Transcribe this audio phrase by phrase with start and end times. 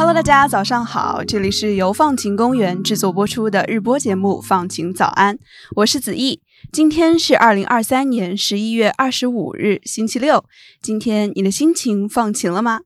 [0.00, 5.36] Hello，大家早上好，这里是由放晴公园制作播出的日播节目《放晴早安》，
[5.76, 6.40] 我是子毅。
[6.72, 10.42] 今天是二零二三年十一月二十五日，星期六。
[10.80, 12.80] 今天你的心情放晴了吗？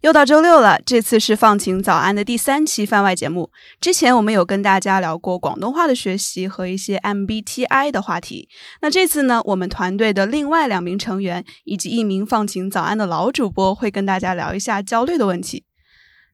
[0.00, 3.50] 又到周六了，这次是放晴早安的第三期番外节目。
[3.78, 8.48] 之前我们有跟大家聊过广东话的学习和一些 MBTI 的话题。
[8.80, 15.64] 那这次呢，我们团队的另外两名成员以及一名放晴早安的老主播会跟大家聊一下焦虑的问题。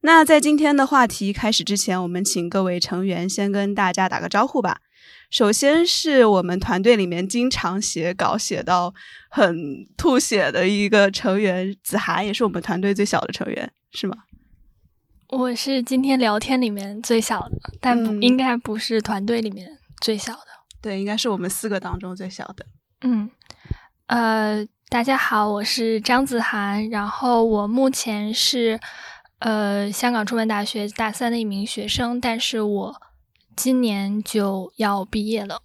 [0.06, 4.79] 那在今天的话题开始之前，我们请各位成员先跟大家打个招呼吧。
[5.30, 8.95] 首先是我们团队里面经常写稿写到
[9.29, 14.16] 很吐血的一个成员子涵，也是我们团队最小的成员，是吗？
[15.30, 19.68] 我是今天聊天里面最小的，但不、应该不是团队里面
[20.01, 20.46] 最小的。
[20.80, 22.65] 对，应该是我们四个当中最小的。
[23.01, 23.29] 嗯，
[24.07, 28.79] 呃，大家好，我是张子涵，然后我目前是
[29.38, 33.02] 呃香港中文大学大三的一名学生，但是我。
[33.56, 35.62] 今年就要毕业了，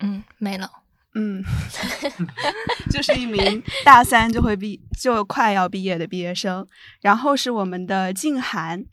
[0.00, 0.68] 嗯，没了，
[1.14, 1.40] 嗯
[2.90, 6.66] 就是一名 大三就会毕就快要毕业的毕业生。
[7.00, 8.84] 然后是我们的静涵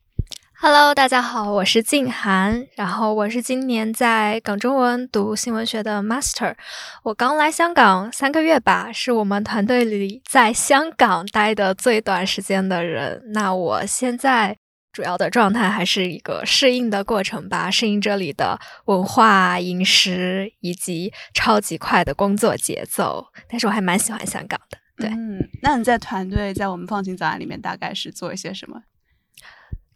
[0.59, 2.66] ，Hello，大家好，我是静涵。
[2.75, 6.55] 然后我是今年在港中文读新闻学的 Master。
[7.03, 13.22] 我刚来香港三个月吧，是我们团队里在香港待的最短时间的人。
[13.33, 14.58] 那我现在。
[14.94, 23.28] 主要的状态还是一个适应的过程吧，适应这里的文化、饮食以及超级快的工作节奏。
[23.47, 24.78] 但是我还蛮喜欢香港的。
[24.97, 28.81] 对，嗯，那你在团队在我们放晴早安里面大概是做一些什么？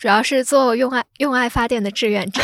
[0.02, 2.42] 主要是做用爱用爱发电的志愿者，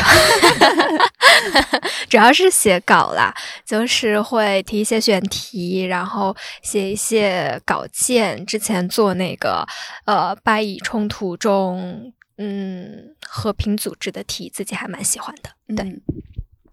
[2.08, 3.34] 主要是写稿啦，
[3.66, 8.46] 就是会提一些选题，然后写一些稿件。
[8.46, 9.66] 之前做那个
[10.04, 12.12] 呃，巴以冲突中。
[12.40, 16.00] 嗯，和平组织的题自己还蛮喜欢的，对，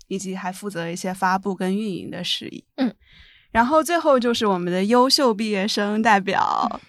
[0.08, 2.94] 以及还负责一些发布跟运营的事宜，嗯，
[3.50, 6.80] 然后最后就是我们的优秀毕业生代表，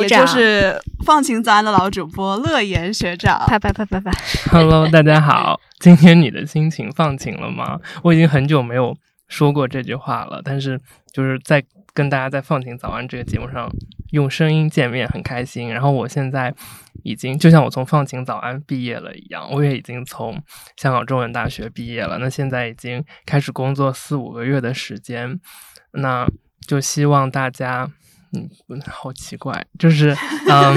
[0.00, 4.10] 也就是放晴早安的老主播乐言学长，拍拍拍拍拍
[4.50, 7.80] ，Hello，大家好，今天你的心情放晴了吗？
[8.02, 8.96] 我已经很久没有
[9.28, 10.80] 说过这句话了，但是
[11.12, 11.64] 就是在
[11.94, 13.68] 跟大家在放晴早安这个节目上
[14.12, 16.54] 用声音见面很开心，然后我现在。
[17.04, 20.36] 已经就像我从放晴早安毕业了一样，我也已经从
[20.76, 22.18] 香港中文大学毕业了。
[22.18, 25.38] 那现在已经开始工作四五个月的时间，
[25.92, 26.26] 那
[26.66, 27.88] 就希望大家，
[28.32, 28.48] 嗯，
[28.86, 30.16] 好奇怪，就是
[30.48, 30.74] 嗯，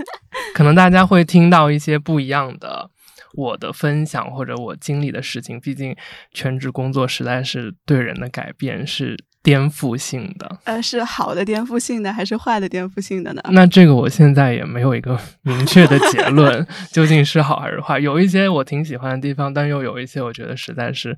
[0.54, 2.90] 可能大家会听到一些不一样的
[3.34, 5.60] 我的分享或者我经历的事情。
[5.60, 5.96] 毕竟
[6.32, 9.16] 全职工作实在是对人的改变是。
[9.42, 13.40] 颠覆性的，呃，是好的颠覆性的还是坏的颠覆性的呢？
[13.52, 17.98] 那这个我现在也没有一个明确的结论， 究竟是好还是坏？
[17.98, 21.16] 有一些我挺喜欢的地方，但又有一些我觉得实在是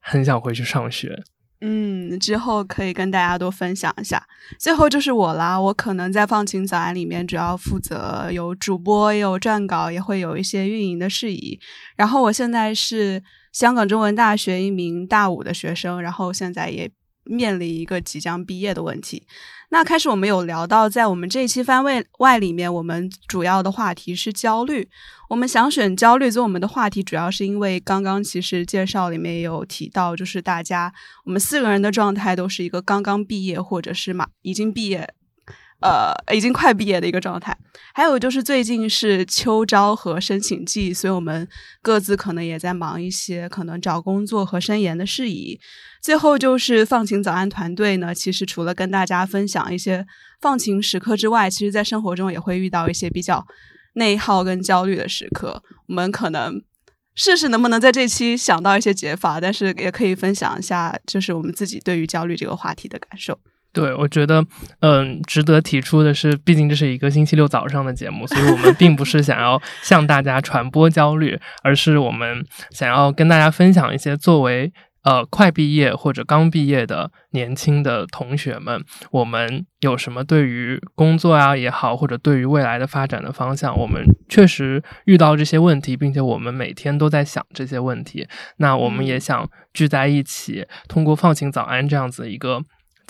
[0.00, 1.18] 很想回去上学。
[1.62, 4.22] 嗯，之后可以跟大家多分享一下。
[4.58, 11.58] 最后就是我啦，我可能在放晴早安里面主要负责有主播，也有撰稿，也会有一些运营的事宜。
[11.96, 16.90] 然后我现在是香港中文大学一名大五的学生，然后现在也。
[17.24, 19.24] 面临一个即将毕业的问题。
[19.72, 24.86] 那开始我们有聊到，在我们这一期番外外里面，我们主要的话题是焦虑。
[25.30, 30.92] 我们想选焦虑做我们的话题，主要是因为刚刚其实介绍里面有提到，就是大家
[31.24, 35.08] 我们四个人的状态都是一个刚刚毕业，或者是嘛已经毕业。
[35.82, 37.56] 呃，已经快毕业的一个状态。
[37.94, 41.46] 还有就是最近是秋招和申请季，所以我们
[41.82, 45.60] 各自可能也在忙一些可能找工作和申研的事宜。
[46.00, 50.06] 最后就是放晴早安团队呢，其实除了跟大家分享一些
[50.40, 53.46] 放晴时刻之外，其实在生活中也会遇到一些比较
[53.94, 55.62] 内耗跟焦虑的时刻。
[55.88, 56.62] 我们可能
[57.14, 63.38] 试试能不能在这期想到一些解法，但是也可以分享一下，就是我们自己对于焦虑这个话题的感受。
[63.72, 64.44] 对，我觉得，
[64.80, 74.70] 嗯，值得提出的是，毕竟这是一个星期六早上的节目，所以我们并不是想要向大家传播焦虑，而是我们想要跟大家分享一些作为
[75.04, 88.28] 呃快毕业或者刚毕业的年轻的同学们，我们有什么对于工作啊也好，或者对于未来的发展的方向，我们确实遇到这些问题，并且我们每天都在想这些问题。
[88.58, 92.62] 那我们也想聚在一起，通过放晴早安这样子一个。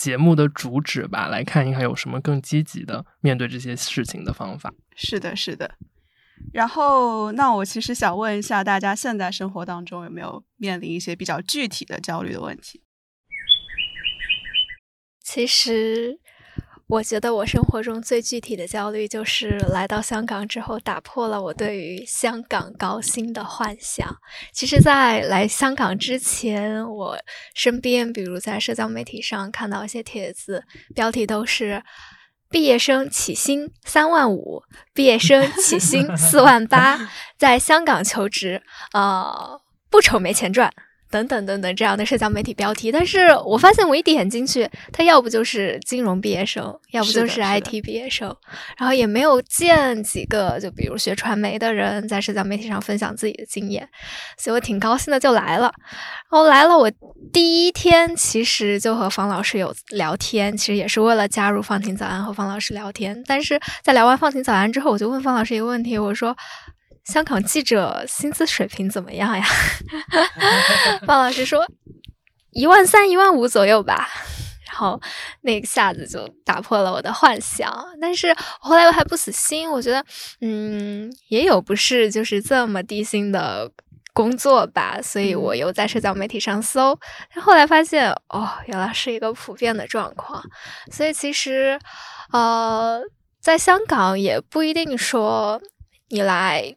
[0.03, 4.73] 节目的主旨吧，来看一看有什么更积极的面对这些事情的方法。
[4.97, 5.75] 是的，是的。
[6.51, 12.81] 然后，那我其实想问一下大家，现在生活当中有没有面临一些比较具体的焦虑的问题？
[15.23, 16.19] 其实
[16.87, 24.07] 我觉得我生活中最具体的焦虑，就是来到香港之后，打破了我对于香港高薪的幻想。
[24.51, 27.17] 其实，在来香港之前，我
[27.55, 30.63] 身边，比如在社交媒体上看到一些帖子，
[30.93, 31.81] 标题都是
[32.51, 34.61] “毕业生起薪三万五，
[34.93, 37.09] 毕业生起薪四万八，
[37.39, 38.61] 在香港求职，
[38.93, 39.59] 呃，
[39.89, 40.71] 不愁没钱赚”。
[41.13, 48.35] 等等等等这样的社交媒体标题，但是我发现我一点进去，他要不就是金融毕业生，要不就是 IT 毕业生，
[48.79, 53.87] 然后也没有见几个就比如学传媒的人在社交媒体上分享自己的经验，
[54.39, 55.71] 所以我挺高兴的就来了。
[56.31, 56.91] 然后来了，我
[57.31, 63.23] 第一天其实就和方老师有聊天，其实也是为了加入放晴早安和方老师聊天。
[63.27, 66.35] 但是在聊完放晴早安之后，我就问方老师一个问题，我说。
[67.05, 69.45] 香港记者薪资水平怎么样呀？
[71.05, 71.65] 方老师说
[72.51, 74.09] 一万三、一万五左右吧。
[74.65, 74.99] 然后
[75.41, 77.71] 那一下子就打破了我的幻想。
[78.01, 80.03] 但是后来我还不死心，我觉得
[80.41, 83.69] 嗯，也有不是就是这么低薪的
[84.13, 84.99] 工作吧。
[84.99, 86.99] 所以我又在社交媒体上搜，
[87.35, 90.41] 但后来发现哦，原来是一个普遍的状况。
[90.91, 91.79] 所以其实
[92.31, 92.99] 呃，
[93.39, 95.61] 在香港也不一定说
[96.09, 96.75] 你来。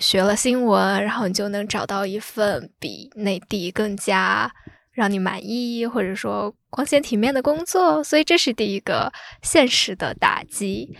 [0.00, 4.50] 学了新闻，然后你就能找到一份比内地更加
[4.92, 9.12] 让你满意，或者说光鲜体面的工作，所以这是第一个
[9.42, 10.96] 现实的打击。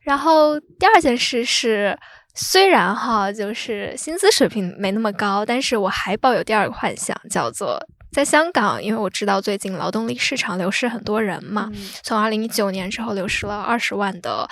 [0.00, 1.98] 然后第二件事是，
[2.34, 7.82] 虽然哈就是薪资水平没那么高，但是我还抱有第二个幻想，叫做
[8.12, 11.70] 在香港，因为我知道最近劳动力市场流失很多人嘛，
[12.02, 14.46] 从二零一九年之后流失了二十万的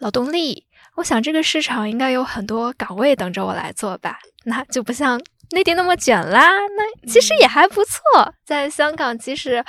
[0.00, 0.66] 劳动力。
[0.96, 5.18] 我想这个市场应该有很多岗位等着我来做吧，那就不像
[5.52, 6.50] 内地那么卷啦。
[6.50, 8.00] 那其实也还不错，
[8.44, 9.64] 在香港即使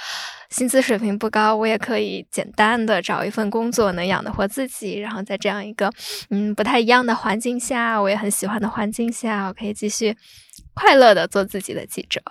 [0.49, 4.99] 薪资水平不高，我也可以简单的找一份工作，能养得活自己。
[4.99, 5.89] 然后在这样一个
[6.29, 10.17] 嗯不太一样的环境下，我也很喜欢的环境下，我可以继续
[10.73, 12.21] 快乐的做自己的记者。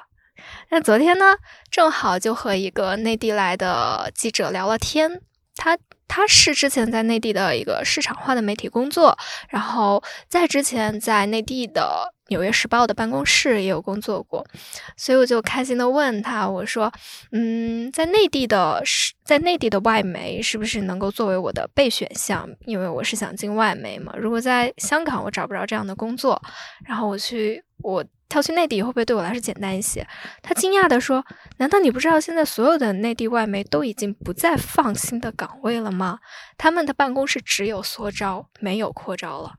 [0.70, 1.36] 那昨天呢，
[1.70, 5.22] 正好就和一个内地来的记者聊了天，
[5.56, 5.78] 他。
[6.14, 9.16] 他是之前在内地的一个市场化的媒体工作，
[9.48, 14.46] 然后在之前在内地的《纽约时报》的办公室也有工作过，
[14.94, 16.92] 所以我就开心的问他，我说
[17.32, 18.82] ：“嗯，在内地的，
[19.24, 22.46] 在内地的外媒是不是能够作为我的备选项？
[22.66, 24.12] 因为我是想进外媒嘛。
[24.18, 26.38] 如果在香港我找不着这样的工作，
[26.84, 30.08] 然后我去我。”跳去内地会不会对我来说简单一些？
[30.40, 31.22] 他惊讶地说
[31.60, 36.18] ：“难道你不知道现在所有的内地外媒都已经不再放新的岗位了吗？
[36.56, 39.56] 他们的办公室只有缩招，没有扩招了。”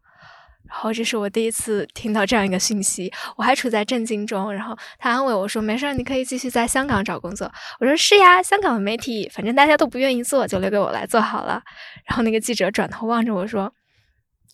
[0.68, 4.52] 然后这是我第一次听到这样一个讯息，我还处在震惊中。
[4.52, 11.62] 然后他安慰我说：“没事，你可以继续在香港找工作。”我说：“是呀，香港的媒体，反正大家都不愿意做，就留给我来做好了。”
[12.10, 13.72] 然后那个记者转头望着我说：“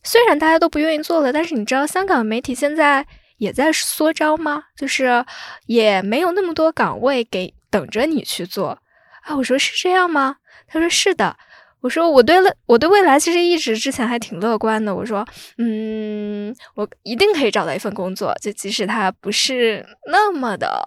[0.03, 3.07] 虽然大家都不愿意做了，但是你知道香港的媒体现在？”
[3.39, 4.65] 也在缩招吗？
[4.77, 5.25] 就是
[5.65, 8.79] 也没有那么多岗位给等着你去做
[9.23, 9.35] 啊！
[9.35, 10.37] 我说是这样吗？
[10.67, 11.35] 他说是的。
[11.81, 14.93] 我说我对了，我对未来其实一直之前还挺乐观的。
[14.93, 15.25] 我说，
[15.57, 20.83] 嗯，我一定可以找到一份工作，就即使它不是那么的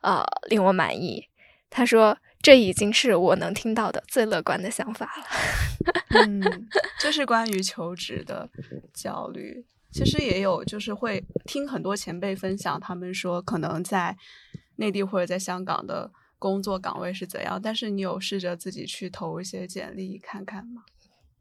[0.00, 1.28] 呃令我满意。
[1.68, 5.24] 他说这已经是我能听到的最乐观的想法了。
[6.16, 6.66] 嗯，
[6.98, 8.48] 这是关于求职的
[8.94, 9.66] 焦虑。
[9.92, 14.16] 其实也有，就是会听很多前辈分享，他们说可能在
[14.76, 20.82] 内地或者在香港的工作岗位是怎样，但是你有试着自己去投一些简历看看吗？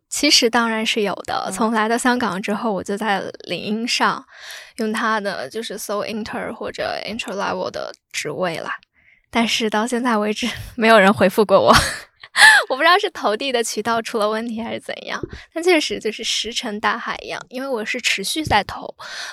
[0.10, 1.50] 其实当然是有的。
[1.54, 4.26] 从来到香港之后，我就在领英上
[4.76, 8.70] 用它的就是搜 inter 或者 inter level 的职位了，
[9.30, 11.74] 但是到现在为止，没有人回复过我。
[12.72, 15.22] 我不知道是投递的渠道出了问题还是怎样，
[15.54, 17.46] 但确实就是石沉大海一样。
[17.50, 18.88] 因为我是持续在投，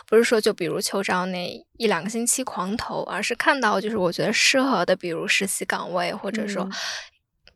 [0.09, 6.69] 不是说就比如秋招那一两个星期狂投，而是看到就是我觉得适合的，比如实习岗位，或者说，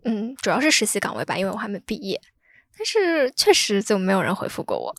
[0.05, 2.21] 嗯，主要是实习岗位吧，因为我还没毕业。
[2.79, 4.95] 但是确实就没有人回复过我。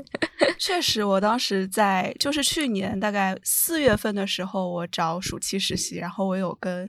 [0.60, 6.86] 确实，我当时在就是去年大概四月份的时候，我找暑期实习，然后我有跟。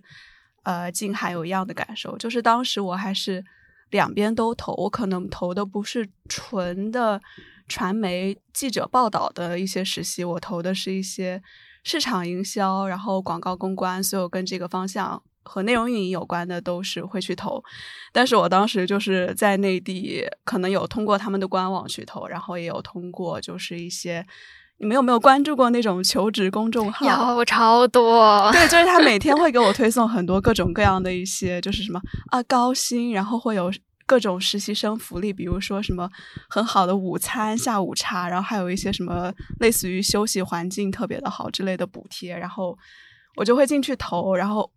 [0.63, 3.43] 呃，静涵有一样的感受，就是当时我还是
[3.89, 7.19] 两边都投，我可能投的不是纯的
[7.67, 11.41] 传媒记者报道的一些实习，我投的是一些
[11.83, 17.63] 市场营销，然后广告公关，所有跟这个方向和内容运营有关的都是会去投。
[18.11, 24.25] 但是我当时就是在内地，可能有通过他们的官网去投，然后也有通过就是一些。
[24.81, 27.35] 你们有没有关注过那种求职公众号？
[27.35, 28.51] 有超多。
[28.51, 33.71] 对，就是他每天会给我推送很多各种各样的一些，就是什么啊高薪，然后会有
[34.07, 36.09] 各种实习生福利，比如说什么
[36.49, 42.75] 很好的午餐、下午茶，然后还有一些什么类似于休息环境特别的好之类的补贴，然后
[43.35, 44.71] 我就会进去投，然后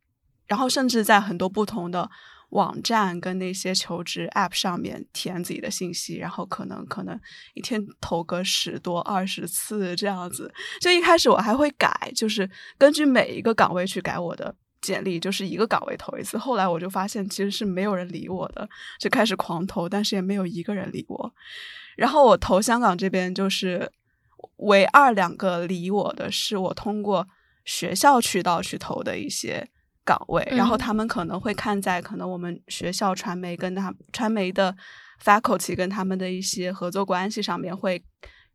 [0.47, 2.11] 然后甚至在很多不同的。
[2.55, 7.21] 网站跟那些求职 App 上面填自己的信息，然后可能可能
[7.55, 10.53] 一天投个十多二十次这样子。
[10.81, 16.39] 就一开始我还会改，就是根据每一个岗位去改我的简历，就是一个岗位投一次。
[16.39, 18.69] 后来我就发现其实是没有人理我的，
[19.01, 21.35] 就开始狂投，但是也没有一个人理我。
[21.97, 23.91] 然后我投香港这边，就是
[24.59, 27.27] 唯二两个理我的是我通过
[27.65, 29.69] 学校渠道去投的一些。
[30.05, 34.77] 岗位，然后他们可能会看在可能我们学校传媒跟他传媒的
[35.23, 38.05] faculty 跟他们的一些合作关系上面，会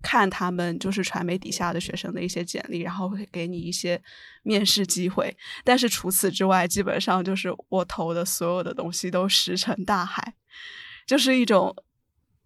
[0.03, 4.00] 看他们就是传媒底下的学生的一些简历，然后会给你一些
[4.44, 5.36] 面试机会。
[5.63, 10.36] 但是除此之外，基本上就是我投的所有的东西都石沉大海，
[11.08, 11.75] 就是一种，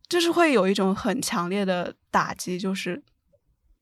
[0.07, 3.03] 就是会有一种很强烈的打击，就是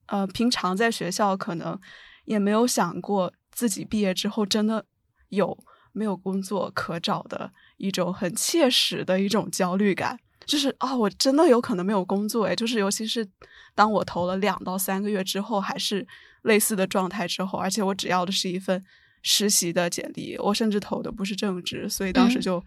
[0.08, 1.80] 呃，平常在学校可能
[2.26, 4.84] 也没有想过自己毕业之后真的。
[5.32, 5.58] 有
[5.92, 13.28] 没有工作可找的一种很切实的一种焦虑感，就是啊，我真的有可能没有工作诶，就是尤其是
[13.76, 16.08] 当我投了两到三个月之后，还是
[16.44, 18.82] 类似的状态之后，而且我只要的是一份
[19.22, 22.64] 实习的简历，我甚至投的不是正职，所以当时就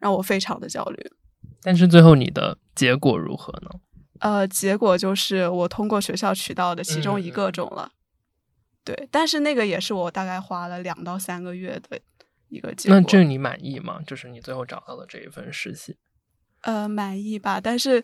[0.00, 1.10] 让我非常的焦虑。
[1.62, 3.70] 但是最后你的结果如何呢？
[4.20, 7.92] 呃，结果就是我通过学校渠道的其中一个中了。
[8.88, 12.00] 对，但是那个也是我大概花了两到三个月的
[12.48, 12.98] 一个结果。
[12.98, 14.00] 那这你满意吗？
[14.06, 15.94] 就是你最后找到的这一份实习？
[16.62, 18.02] 呃，满意吧，但是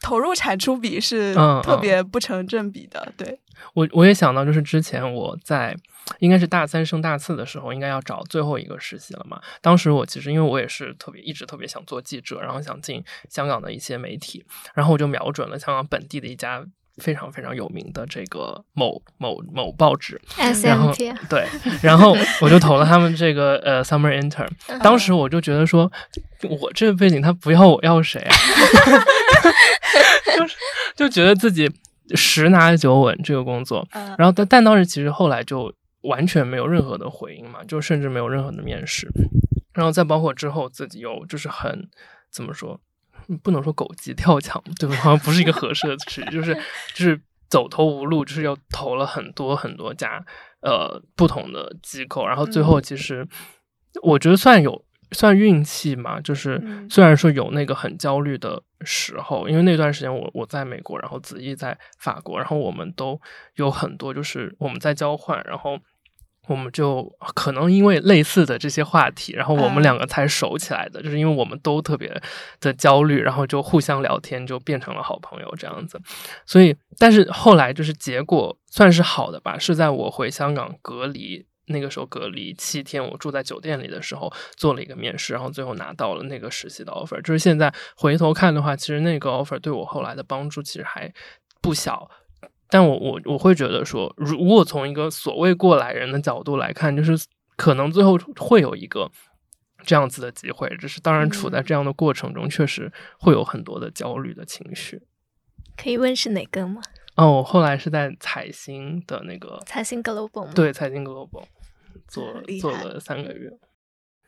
[0.00, 3.12] 投入产出比是特别不成正比的。
[3.18, 3.38] 对
[3.74, 5.76] 我，我也想到，就是之前我在
[6.20, 9.38] 应该是大三升大四的时候，应该要找最后一个实习了嘛。
[9.60, 14.42] 当时我其实因为我也是特别一直特别想做记者，然后想进香港的一些媒体，
[14.74, 16.66] 然后我就瞄准了香港本地的一家。
[16.98, 20.20] 非常非常有名的这个某某某报纸，
[20.68, 20.92] 然后
[21.28, 21.46] 对，
[21.82, 24.48] 然后我就投了他们这个呃 summer intern。
[24.82, 25.90] 当时我就觉得说，
[26.60, 28.36] 我这个背景他不要我要谁啊？
[30.36, 30.56] 就是
[30.94, 31.70] 就觉得自己
[32.14, 33.86] 十拿九稳这个工作。
[34.18, 35.72] 然后但但当时其实后来就
[36.02, 39.08] 完全没有任何的回应嘛，就甚至没有任何的面试。
[39.74, 41.88] 然后再包括之后自己又就是很
[42.32, 42.80] 怎么说？
[43.42, 44.96] 不能说狗急跳墙，对吧？
[45.02, 46.54] 好像不是一个合适的词，就是
[46.94, 50.24] 就是走投无路，就是要投了很多很多家
[50.60, 53.26] 呃不同的机构，然后最后其实
[54.02, 63.20] 我觉得算有算运气嘛，就是虽然说有那个很焦虑的时候，因为那段时间我我在美国，然后子毅在法国，然后我们都
[63.54, 65.78] 有很多就是我们在交换，然后。
[66.46, 67.02] 我们就
[67.34, 72.22] 可能因为类似的这些话题，然后我们两个才熟起来的，就是因为我们都特别
[72.60, 76.00] 的焦虑，然后就互相聊天，就变成了好朋友这样子。
[76.44, 87.20] 所以，但是后来就是结果算是好的吧，是在我回香港隔离那个时候隔离七天，我住在酒店里的时候做了一个面试，然后最后拿到了那个实习的 offer。
[87.22, 91.12] 就是现在回头看的话，其实那个 offer 对我后来的帮助其实还
[91.60, 92.08] 不小。
[92.68, 97.16] 但我我我会觉得说，如果从一个所谓过来人的角度来看，就是
[97.56, 99.10] 可能最后会有一个
[99.84, 105.02] 这样子的机会，只是当然处在这样的过程中，确实会有很多的焦虑的情绪。
[105.76, 106.82] 可以问是哪个吗？
[107.14, 111.44] 哦，我后来是在彩星的那个彩星 Global，对，彩星 Global
[112.08, 113.50] 做做了三个月。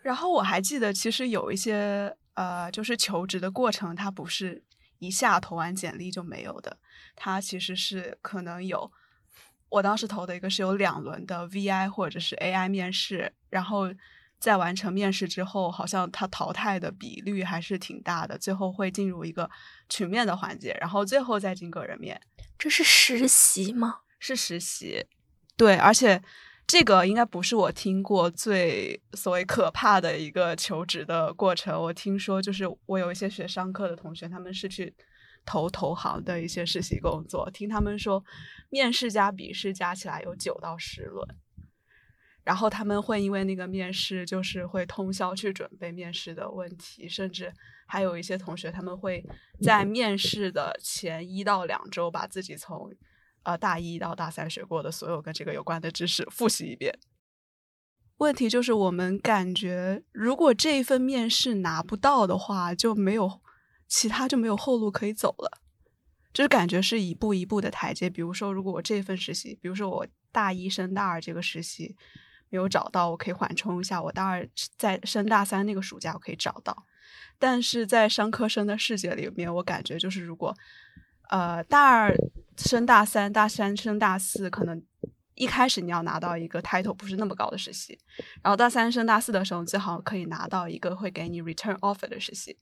[0.02, 4.62] 然后我还记得，其实有一些呃，就是求职的过程，它不是。
[4.98, 6.78] 一下投完简历就没有的，
[7.16, 8.90] 它其实是可能有。
[9.68, 13.92] 我当时投的一个是有两轮的 VI 或者是 AI 面试，然后
[14.38, 19.50] 在完成面试之后，好像它淘汰的比率还是挺大的，最后会进入一个
[19.88, 22.20] 群面的环节，然后最后再进个人面。
[22.58, 24.00] 这是实习吗？
[24.18, 25.06] 是实习，
[25.56, 26.22] 对，而且。
[26.68, 31.82] 这个应该不是我听过最所谓可怕的一个求职的过程。
[31.82, 34.94] 我听说，就是我有一些学商科的同学，他们是去
[35.46, 37.50] 投投行的一些实习工作。
[37.50, 38.22] 听他们说，
[38.68, 41.26] 面试加笔试加起来有九到十轮，
[42.44, 47.50] 然后他们会因为那个面试，就是会通宵去准备面试的问题，甚至
[47.86, 49.24] 还有一些同学，他们会
[49.62, 52.94] 在面试的前一到两周把自己从。
[53.48, 56.98] 呃，大一到大三学过的所有跟这个有关的知识复习一遍。
[58.18, 63.40] 问题就是，我们感觉如果这一份面试拿不到的话，就没有
[63.86, 65.62] 其他就没有后路可以走了。
[66.34, 68.10] 就是感觉是一步一步的台阶。
[68.10, 71.96] 比如说，如果我这份实习，比如说我大一升大二这个实习
[72.50, 76.84] 没有找到，我可以缓冲一下，我大二在升大三那个暑假我可以找到。
[77.38, 80.54] 但是在商科生的世界里面，我感觉就是如果
[81.28, 82.14] 呃大二
[82.56, 84.82] 升大三，大三升大四，可能
[85.34, 87.98] 一开始你要拿到一个 title 不是那么高的实习，
[88.42, 92.58] 然后大三升大四的时候，最好可以拿到一个会给你 return offer 的实习。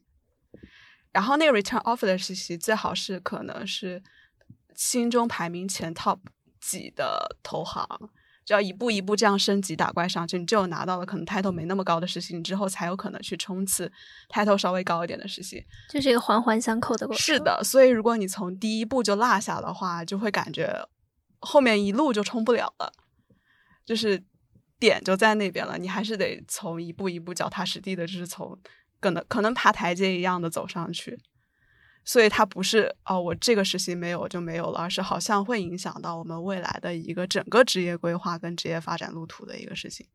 [1.12, 4.02] 然后那个 return offer 的实习最好是可能是
[4.74, 6.18] 心中排名前 top
[6.60, 7.88] 几的投行，
[8.46, 13.92] 只要一步一步这样升级打怪上去，你就拿到了可能 title 没那么高的实习，你之后才有可能去冲刺
[14.30, 15.62] title 稍微高一点的实习。
[15.90, 17.22] 这是一个环环相扣的过程。
[17.22, 20.88] 是的，所以如果你从第一步就落下的话，就会感觉
[21.40, 22.92] 后面一路就冲不了了，
[23.84, 24.24] 就是
[24.78, 28.58] 点就在那边了，你还是得从一步一步脚踏实地的，就是从。
[28.98, 31.16] 可能可能爬台阶一样的走上去，
[32.06, 40.06] 所以它不是哦，我这个实习没有就没有了，而是好像会影响到我们未来的一个整个职业规划跟职业发展路途的一个事情。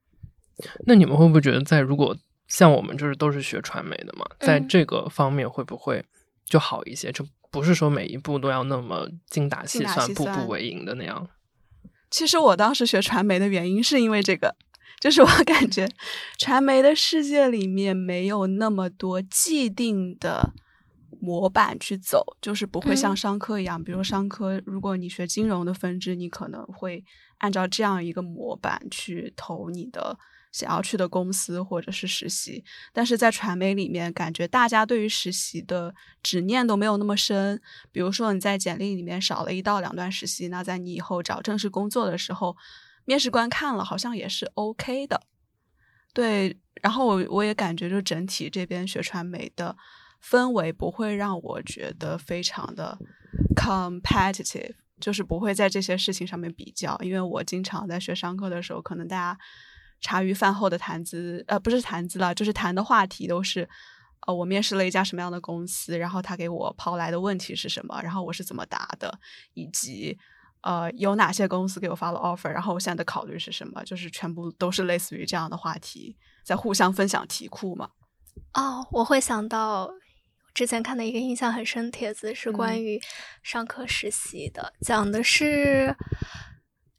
[0.88, 2.17] 那你们会不会觉得，在如果
[2.48, 6.03] 像我们就是都是学传媒的嘛，在这个方面会不会
[6.45, 7.12] 就好一些？
[7.12, 11.29] 就不是说每一步都要那么精打细算、步步为营的那样。
[12.10, 14.55] 其实我当时学传媒的原因是因为这个。
[15.00, 15.89] 就是我感觉，
[16.38, 20.53] 传媒的世界里面没有那么多既定的
[21.20, 27.03] 模板去走，就是不会像商科一样，比如商科，如果你学金融的分支，你可能会
[27.39, 30.18] 按照这样一个模板去投你的
[30.51, 32.63] 想要去的公司或者是实习。
[32.94, 37.62] 但是在传媒里面，感觉大家对于实习的执念都没有那么深。
[37.91, 42.56] 比如说你在简历里面少了一到两段实习，那在你以后找正式工作的时候。
[43.03, 45.24] 面试官看了，好像也是 OK 的，
[46.13, 46.56] 对。
[46.84, 49.75] 然后我我也感觉，就整体这边学传媒的
[50.23, 52.97] 氛围不会让我觉得非常的
[53.55, 56.97] competitive，就是不会在这些事情上面比较。
[57.01, 59.39] 因为我经常在学商科的时候，可能大家
[59.99, 63.67] 茶余饭后的谈资，呃，不是谈资了，就是谈的话题都是，
[64.27, 69.19] 呃，我面试了一家什么样的公司，然后他给我抛来的问题是什么，然后我是怎么答的，
[69.53, 70.17] 以及。
[70.63, 72.47] 呃，有哪些公司给我发了 offer？
[72.47, 73.84] 然后我现在的考虑是什么？
[73.84, 77.89] 就是全部都是类似于这样的话题，在互相分享题库嘛。
[78.53, 79.89] 哦，我会想到
[80.53, 83.01] 之前看的一个印象很深帖子，是关于
[83.41, 85.95] 商科实习的，讲的是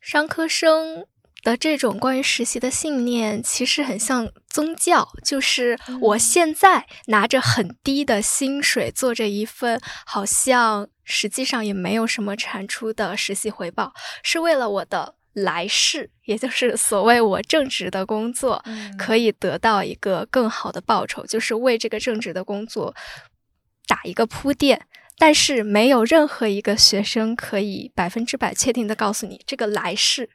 [0.00, 1.06] 商科生。
[1.44, 18.64] 的这种关于实习的信念，其实很像宗教，就是我现在拿着很低的薪水，做着一份好像实际上也没有什么产出的实习回报，是为了我的来世，也就是所谓我正职的工作
[18.96, 22.94] 可以得到一个更好的报酬，就是为这个正职的工作
[23.86, 24.86] 打一个铺垫。
[25.18, 30.30] 但是没有任何一个学生可以百分之百确定的告诉你这个来世。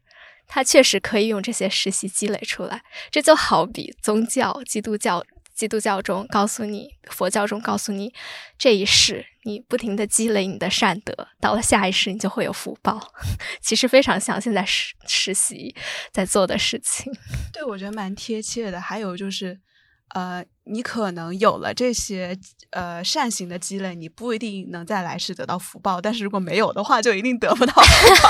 [0.48, 2.82] 他确实可以用这些实习积累出来，
[3.12, 5.22] 这就好比宗教，基督教，
[5.54, 8.14] 基督教中告诉你，佛教中告诉你，
[8.58, 13.12] 这一世你不停的积累你的善德，到了下一世你就会有福报。
[13.60, 15.76] 其实非常像现在实实习
[16.14, 17.12] 在做的事情。
[17.52, 18.80] 对，我觉得蛮贴切的。
[18.80, 19.60] 还有就是。
[20.16, 22.38] 呃，你可能有了这些
[22.72, 27.74] 呃善行的积累，你不一定能在来世得到福报，但是如果没有的话，就一定得不到。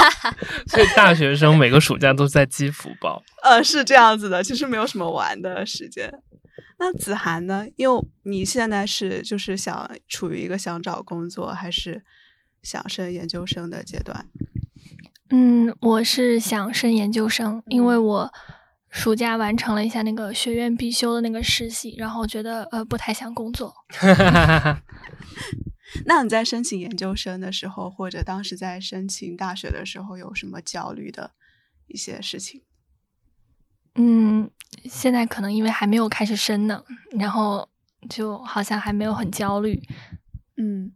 [0.68, 3.22] 所以大学生每个暑假都在积福报。
[3.44, 6.12] 呃，是这样子的，其实没有什么玩的时间。
[6.80, 7.66] 那子涵呢？
[7.76, 12.04] 因为你现在是就是想处于一个想找工作还是
[12.64, 14.28] 想升研究生的阶段？
[15.30, 18.34] 嗯，我是想升研究生，因为我。
[18.98, 23.72] 暑假完成了一下那个学院必修的那个实习，然后觉得呃不太想工作。
[26.06, 31.30] 那你在申请研究生的时候，或者当时在申请大学的时候，有什么焦虑的
[31.86, 32.64] 一些事情？
[33.94, 34.50] 嗯，
[34.86, 37.70] 现在可能因为还没有开始申呢，然后
[38.10, 39.80] 就好像还没有很焦虑。
[40.58, 40.92] 嗯，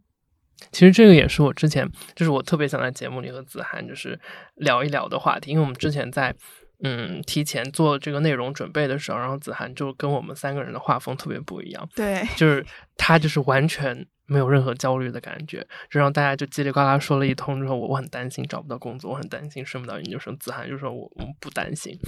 [0.72, 4.18] 其实这个也是我之前就是我特别想在节目里和子涵就是
[4.56, 6.34] 聊一聊的话题，因为我们之前在。
[6.82, 11.88] 嗯，提前做这个内容准备的时候，然后子涵就跟我们三个人的画风特别不一样。
[11.94, 12.64] 对，就是
[12.96, 20.36] 他就是完全没有任何焦虑的感觉，就让大家就叽里呱啦说了一通之后，我我很担心找不到工作，我很担心升不到研究生。
[20.38, 21.98] 子涵就说我我不担心，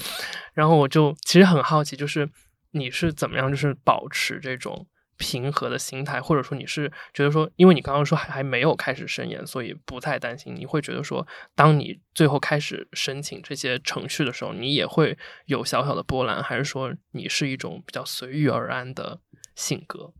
[0.55, 2.29] 然后我就其实很好奇，就是
[2.73, 4.87] 你是怎么样，就是保持这种。
[5.17, 10.55] 平和的心态，或者说你是觉得说，因为你刚刚说还还没有开始申研，所以不太担心。
[10.55, 19.21] 你会觉得说，当你最后开始申请这些程序的时候，你也会有小小的波澜，还是说你是一种比较随遇而安的
[19.55, 20.13] 性格？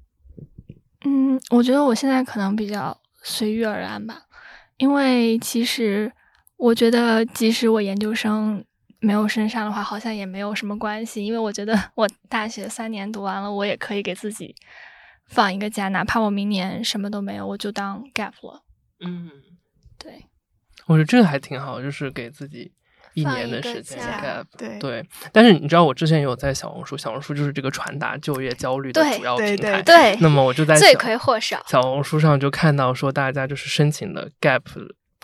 [1.05, 4.23] 嗯，我觉得我现在可能比较随遇而安吧，
[4.77, 6.13] 因为其实
[6.57, 8.65] 我觉得，即使我研究生。
[9.05, 14.55] 没有升上的话，好像也没有什么关系，因为我觉得 我大学三年读完了，我也可以给自己
[15.29, 18.63] 放一个假，哪怕我明年什么都没有，我就当 gap 了。
[19.01, 19.31] 嗯，
[19.99, 20.25] 对，
[20.87, 22.73] 我觉得这个还挺好，就是给自己
[23.15, 24.45] 一年的时间 gap。
[24.57, 29.83] 对对，但是你知道，我之前有在小红书，小红书就是这个传达就业焦虑的主要对平台。
[29.83, 31.57] 对，那么我就在罪魁祸首。
[31.67, 34.63] 小红书上就看到说，大家就是申请的 gap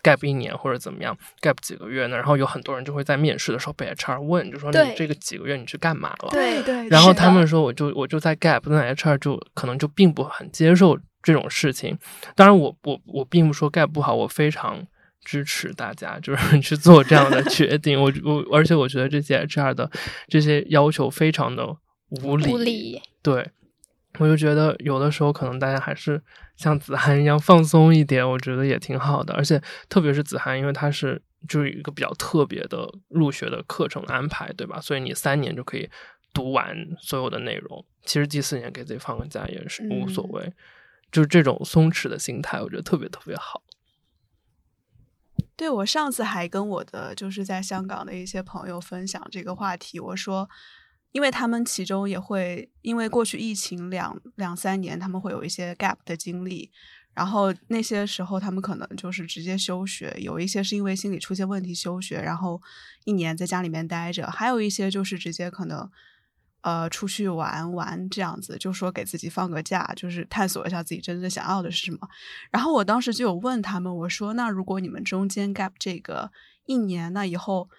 [0.03, 2.17] gap 一年或者怎么样，gap 几个月呢？
[2.17, 6.29] 然后有很多人就会在面试的时候被 HR 问，就说你这个几个月你去干嘛了？
[6.31, 11.99] 对对，然后他们说，我就我就在 Gap，那 HR 就可能就并不很接受这种事情。
[12.35, 14.87] 当然我，我我并不说 Gap 不好，我非常
[15.25, 18.01] 支持大家就是 去做这样的决 定。
[18.01, 19.91] 我我而且我觉得这些 HR 的
[20.29, 21.67] 这些要求非常的
[22.23, 22.53] 无理。
[22.53, 23.51] 无理，对，
[24.21, 26.23] 我就觉得有的时候可能大家还是
[26.57, 29.33] 像子涵一样放松一点，我觉得也挺好的。
[29.33, 34.79] 而且特别是子涵，因为他是就是一个比较特别的入学的课程安排，对吧？
[34.79, 35.89] 所以你三年就可以
[36.35, 37.83] 读完所有的内容。
[38.05, 40.53] 其实第四年给自己放个假也是无所嗯谓，
[41.11, 43.63] 就是这种松弛的心态，我觉得特别特别好。
[45.57, 50.49] 对我上次还跟我的就是在香港的一些朋友分享这个话题，我说，
[51.12, 56.70] 因为他们其中也会因为过去疫情两两三年，他们会有一些 gap 的经历，
[57.14, 62.61] 然后那些时候他们可能就是直接休学，有一些是因为心理出现问题休学，然后
[63.05, 65.90] 一年在家里面待着，还有一些就是直接可能。
[66.62, 71.99] 呃，出去玩玩这样子，就说给自己放个假，就是探索一下自己真正想要的是什么。
[72.51, 76.31] 然后我当时就有问他们，我说：“那如果你们中间 gap 这个
[76.66, 77.70] 一年，那以后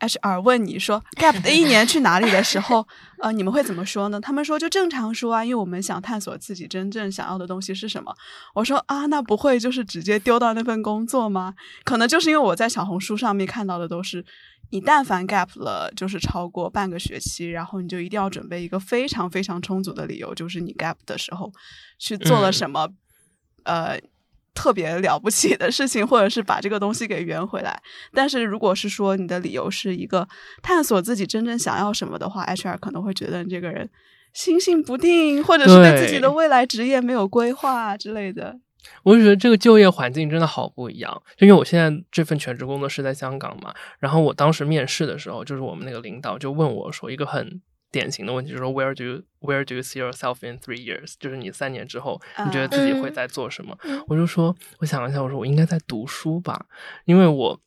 [0.00, 2.86] HR 问你说 gap 的 一年去哪里的时候，
[3.18, 8.14] 呃，你们会怎么说呢？”他们说：“就正常说啊，因为我们想探索自己真正想要的东西是什么。”
[8.54, 11.54] 我说：“啊，那不会就是直接丢到那份工作吗？
[11.84, 14.24] 可能就是因为我在小红书上面看到的都是。”
[14.72, 21.52] 你但凡 gap 了，就是超过半个学期，然后你就一定要准备一个非常非常充足的理由，就是你 gap 的时候
[21.98, 22.88] 去做了什么，
[23.64, 23.98] 呃，
[24.54, 27.80] 特别了不起的事情，或者是把这个东西给圆回来。
[28.12, 30.26] 但是如果是说你的理由是一个
[30.62, 33.88] 探索自己真正想要什么的话，HR 可能会觉得你这个人
[34.32, 38.58] 心性不定，或者是对自己的未来职业没有规划之类的。
[39.02, 47.60] 我就觉得这个就业环境真的好不一样，就因为我现在这份全职工作是在香港嘛，然后我当时面试的时候，就是我们那个领导就问我说一个很
[47.90, 51.14] 典型的问题，就是说 Where do you Where do you see yourself in three years？
[51.18, 53.76] 就是你三年之后，你觉得自己会在做什么？
[53.84, 56.66] 嗯、我就说，我想了一下，我说我应该在读书吧，
[57.04, 57.60] 因为我。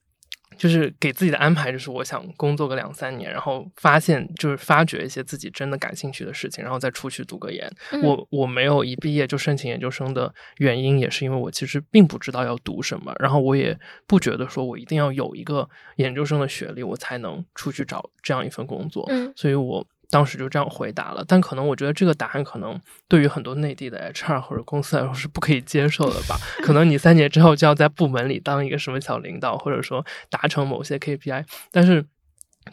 [0.56, 7.68] 就是给自己的安排，就是我想工作个两三年，然后发现就是发掘一些自己真的感兴趣的事情，然后再出去读个研。
[7.92, 19.08] 嗯、我我没有一毕业就申请研究生的原因，也是因为我其实并不知道要读什么，然后我也不觉得说我一定要有一个研究生的学历，我才能出去找这样一份工作。
[19.10, 19.84] 嗯，所以我。
[20.14, 26.38] 当时就这样回答了，但可能我觉得这个答案可能对于很多内地的 HR 或者公司来说是不可以接受的吧？
[26.62, 31.44] 可能你三年之后就要在部门里当一个什么小领导，或者说达成某些 KPI。
[31.72, 32.06] 但是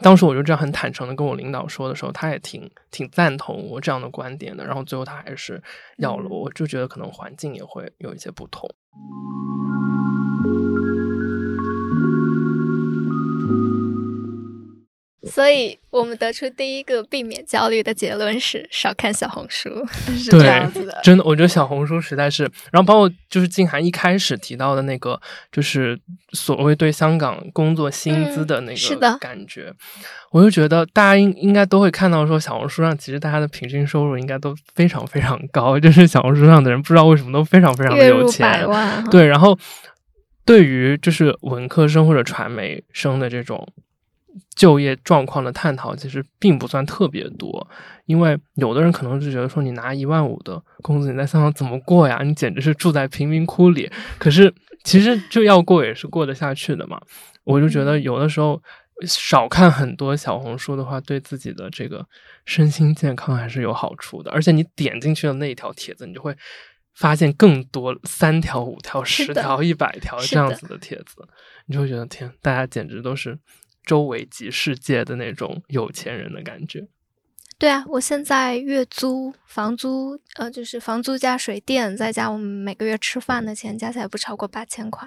[0.01, 4.63] 当时我就这样很坦诚的跟我领导说的时候，他也挺挺赞同我这样的观点的。
[4.63, 5.59] 然后最后他还是
[5.97, 8.69] 要了我，我就觉得可能环境也会有一些不同。
[15.29, 19.69] 所以我们得出第一个避免焦虑的结论是少看小红书，
[20.17, 20.99] 是这样子的。
[21.03, 25.99] 真的，我觉得小红书实在是，然后包括就是静涵一开始提到的那个，就是
[26.31, 29.75] 所谓对香港工作薪资的那个感觉，嗯、
[30.31, 38.67] 我就觉得大家应应该都会看到说，小红书上其实大家的平均收入应该都非常非常高，就是小红书上的人不知道为什么都非常非常的有钱，
[39.11, 39.55] 对，然后
[40.45, 43.67] 对于就是文科生或者传媒生的这种。
[44.55, 47.67] 就业状况的探讨其实并不算特别多，
[48.05, 52.21] 因为有的人可能就觉得说你拿一万五的工资，你在香港怎么过呀？
[52.23, 53.91] 你简直是住在贫民窟里。
[54.17, 57.01] 可是其实就要过也是过得下去的嘛。
[57.43, 58.61] 我就觉得有的时候
[59.05, 62.05] 少看很多小红书的话，对自己的这个
[62.45, 64.31] 身心健康还是有好处的。
[64.31, 66.33] 而且你点进去的那一条帖子，你就会
[66.93, 71.27] 发现更多三条、五条、十条、一百条这样子的帖子，
[71.65, 73.37] 你就会觉得天，大家简直都是。
[73.91, 76.87] 周围及世界的那种有钱人的感觉。
[77.59, 85.05] 对啊，我现在月租、房租，呃，就是房租加水电，再加我们每个月吃饭的钱，加起来不超过八千块。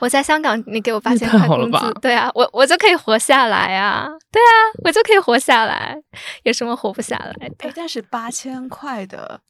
[0.00, 4.52] 我在香港，你给我八千块工资，对啊，我我就可以活下来啊，对啊，
[4.84, 5.96] 我就可以活下来，
[6.42, 7.72] 有什么活不下来的？
[7.74, 9.40] 但是八千块的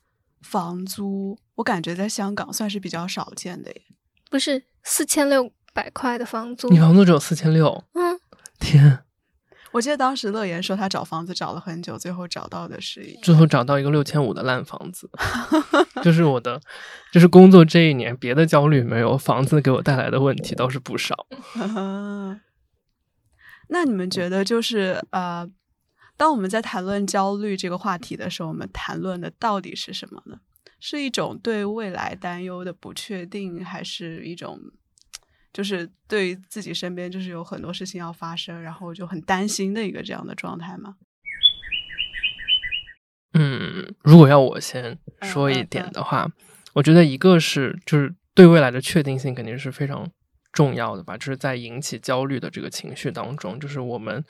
[0.43, 3.83] 房租，我感觉在香港算是比较少见的耶。
[4.31, 7.85] 不是四千六百块的房租，你房租只有四千六？
[7.95, 8.15] 嗯。
[8.61, 9.01] 天，
[9.73, 15.11] 我记得当时乐言说他找房子找了很久，最后找到的是一最后找到一个六千五的烂房子，
[16.03, 16.61] 就是我的，
[17.13, 21.27] 就是工作这一年别的焦虑没有，房子给我带来的问题倒是不少。
[23.69, 25.49] 那你们觉得就是呃，
[26.17, 30.39] 当我们在谈论焦虑这个话题的时候，我们谈论的到底是什么呢？
[30.79, 34.61] 是一种对未来担忧的不确定，还是一种
[35.55, 40.97] 就是对自己身边就是有很多事情要发生，然后就很担心的一个这样的状态嘛？
[43.33, 46.31] 嗯，如果要我先说一点的话，
[46.75, 50.11] 我觉得一个是就是对未来的确定性肯定是非常
[50.53, 54.23] 重要的吧，就是在引起焦虑的这个情绪当中，就是我们。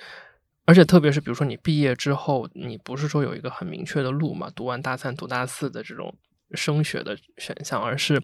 [0.67, 6.15] 而且特别是比如说你毕业之后，你不是说有一个很明确的路嘛，读完大三、读大四的这种。
[6.55, 8.23] 升学的选项，而是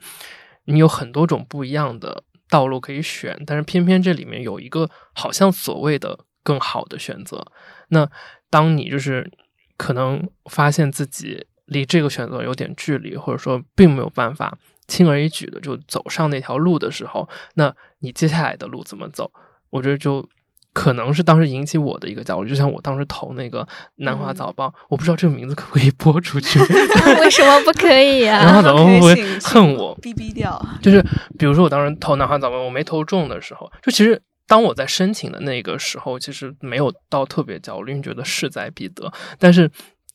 [0.66, 7.46] 你有很多种不一样的道路可以选，但是偏偏这里面有一个好像所谓的更好的选择。
[7.88, 8.10] 那
[8.50, 9.30] 当你就是
[9.76, 14.58] 可能发现自己离这个选择有点距离，或者说并没有办法
[14.88, 19.32] 轻而易举的就走上那条路的时候，那你接下来的路怎么走？
[19.70, 20.28] 我觉得就。
[20.72, 23.62] 可能是当时引起我的一个焦虑，就像我当时投那个
[23.96, 26.58] 《南华早报》，我不知道这个名字可不可以播出去。
[27.20, 28.44] 为什么不可以呀？
[28.44, 29.94] 南华早报会不会恨我？
[29.96, 30.60] 逼逼掉。
[30.80, 31.02] 就是
[31.38, 39.12] 比如说，我当时投南华早报，我没投中的时候，就其实当我在申请的那个时候，其实没有到特别焦虑，觉得势在必得。
[39.38, 39.70] 但是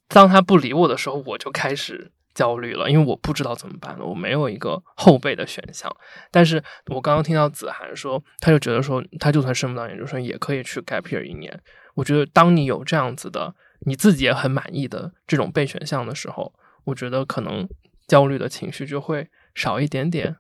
[0.08, 2.12] 当他不理我的时候，我就开始。
[2.36, 5.90] 焦虑了，因为我不知道怎么办了，我没有一个后备的选项。
[6.30, 11.64] 但是我刚刚听到子涵说，他就觉得说，他就算升不到研究生，也可以去 gap year 一年。
[11.96, 13.56] 我觉得，当你有这样子的，
[13.88, 17.66] 你自己也很满意的这种备选项的时候，我觉得可能
[18.06, 20.36] 焦虑的情绪就会少一点点。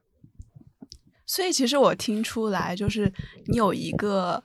[1.25, 3.11] 所以，其实我听出来，就是
[3.47, 4.43] 你有一个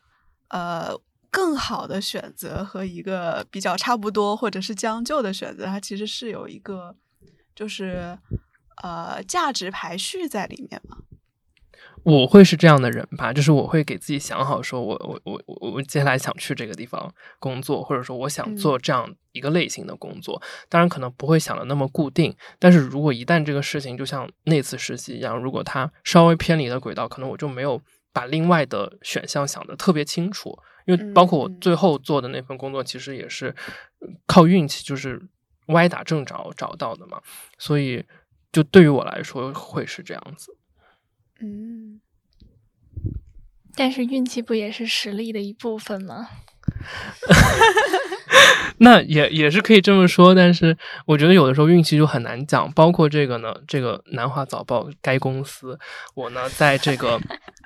[0.51, 0.97] 呃
[1.33, 6.95] 更好的选择和一个比较差不多或者是将就的选择，它其实是有一个。
[7.61, 8.17] 就是，
[8.83, 10.97] 呃，价值排序在里面嘛。
[12.05, 20.41] 我会是这样的人吧，就是我会给自己想好，说我我我我我接下来想去这个地方工作，或者说我想做这样一个类型的工作。
[20.71, 27.79] 当然，可能不会想的那么固定，但是如果一旦这个事情就像那次实习一样，如果它稍微偏离了轨道，可能我就没有
[28.15, 30.59] 把另外的选项想的特别清楚。
[30.87, 33.55] 因为包括我最后做的那份工作，其实也是
[34.27, 35.29] 靠运气，就是。
[35.71, 37.21] 歪打正着找到的嘛，
[37.59, 38.05] 所以
[38.53, 40.57] 就对于我来说会是这样子。
[41.41, 42.01] 嗯，
[43.75, 46.29] 但是运气不也是实力的一部分吗？
[48.79, 52.73] 那也也是可以这么说，但是我觉得有的时候运气就很难讲。
[52.73, 55.79] 包括这个呢，这个南华早报该公司，
[56.15, 57.21] 我呢在这个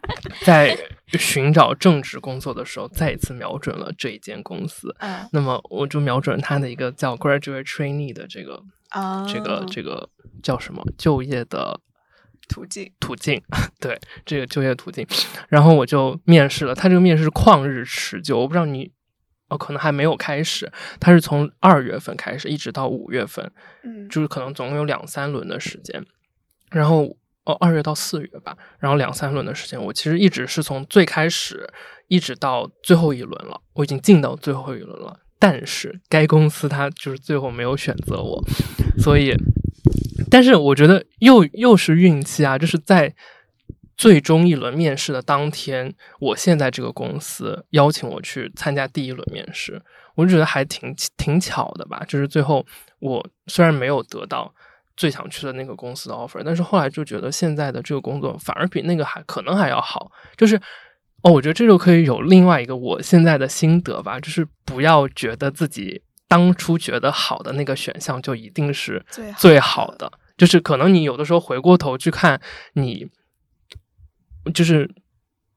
[0.44, 0.76] 在
[1.12, 4.94] 寻找正职工作的时候，再一次瞄准了这一间公司。
[4.98, 10.08] 嗯，那么我就瞄准他的一个叫 graduate trainee 的这个啊，这个这个
[10.42, 11.80] 叫什么就业的
[12.48, 13.42] 途径途径，
[13.80, 15.06] 对这个就业途径，
[15.48, 16.74] 然后我就面试了。
[16.74, 18.92] 他这个面试旷日持久，我不知道你。
[19.48, 26.02] 哦，可能还没有开始，它是从二月份开始，一直到五月份，嗯，就是可能总共有两三轮的时间。
[26.70, 27.14] 然后
[27.44, 31.68] 哦，二月到四月吧，然后两三轮的时间，我其实一直是从最开始
[32.08, 35.20] 一直到最后一轮了，我已经进到最后一轮了。
[35.38, 38.42] 但是该公司它就是最后没有选择我，
[38.98, 39.34] 所以，
[40.30, 43.14] 但是我觉得又又是运气啊，就是在。
[43.96, 49.80] 最终一轮面试的当天，我现在这个公司邀请我去参加第一轮面试，
[50.16, 52.02] 我就觉得还挺挺巧的吧。
[52.08, 52.66] 就是最后
[52.98, 54.52] 我虽然没有得到
[54.96, 60.10] 最想去的那个公司的 offer，但是后来就觉得现在的这个工作反而比那个还可能还要好。
[60.36, 60.56] 就是
[61.22, 69.04] 哦，我觉得这就可以有另外一个我现在的心得吧，就是不要觉得自己当初觉得好的那个选项就一定是
[69.36, 72.40] 最好的，就是可能你有的时候回过头去看
[72.74, 73.08] 你。
[74.52, 74.94] 就是，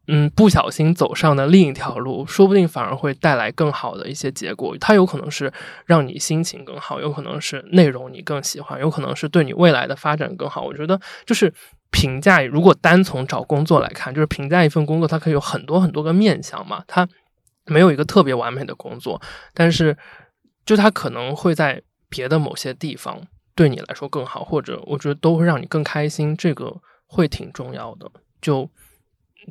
[0.08, 4.76] 嗯，不小心走上的另一条路，说不定反而会带来更好的一些结果。
[4.80, 5.52] 它有可能是
[5.86, 10.64] 让你心情更好，有可能是内容你更喜欢，有可能是对你未来的发展更好。
[10.64, 11.54] 我觉得，就是
[11.92, 16.84] 评价，如果单从找工作来看，就是评价一份工作，它可以有很多很多个面向嘛。
[16.88, 17.08] 它
[17.66, 19.22] 没有一个特别完美的工作，
[19.54, 19.98] 但是
[20.66, 23.22] 就它可能会在别的某些地方
[23.56, 26.34] 对你来说更好，或者我觉得都会让你更开心。
[26.38, 26.74] 这个
[27.08, 28.10] 会挺重要的。
[28.40, 28.70] 就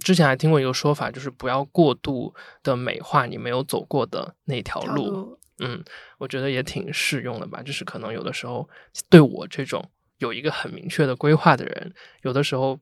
[0.00, 5.38] 之前还听过一个说法，就是不要过度的美化你没有走过的那条路。
[5.58, 5.82] 嗯，
[6.18, 7.62] 我觉得也挺适用的吧。
[7.62, 8.68] 就是可能有的时候，
[9.08, 12.78] 对我这种有一个很明确的规划的人，有的时候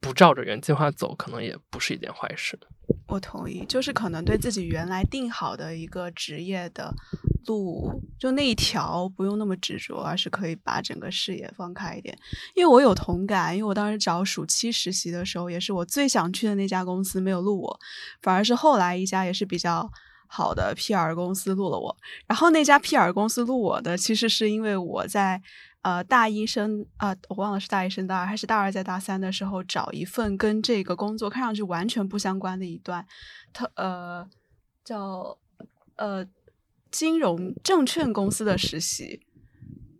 [0.00, 2.58] 不照着原计划走，可能也不是一件坏事。
[3.06, 6.92] 我同意，就是可能对自己原来定好的一个职业的
[7.46, 12.16] 路，就那一条不用那么执着，而是可以把整个视野放开一点。
[12.54, 17.80] 因为我有同感，因为我当时找暑期实习的时候，也是我最想去的那家公司没有录我，
[18.22, 19.88] 反而是后来一家也是比较
[20.26, 21.96] 好的 PR 公司录了我。
[22.26, 25.42] 然后那家 PR 公司录我的，其实是因为我在。
[25.84, 33.06] 呃，大一升啊，我忘了是大一升大二还是大二在大三的时候找一份跟这个工作看上去完全不相关的一段，
[33.52, 34.26] 特呃
[34.82, 35.36] 叫
[35.96, 36.26] 呃
[36.90, 39.20] 金融证券公司的实习，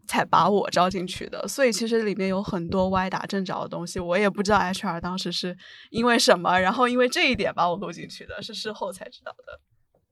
[0.07, 1.47] 才把我招进去的。
[1.47, 5.55] 所以其实里面有很多歪打正着的东西，我也不知道 HR 当时是
[5.91, 9.61] 因为什么，然后因为这一点把我录进去的，是事后才知道的。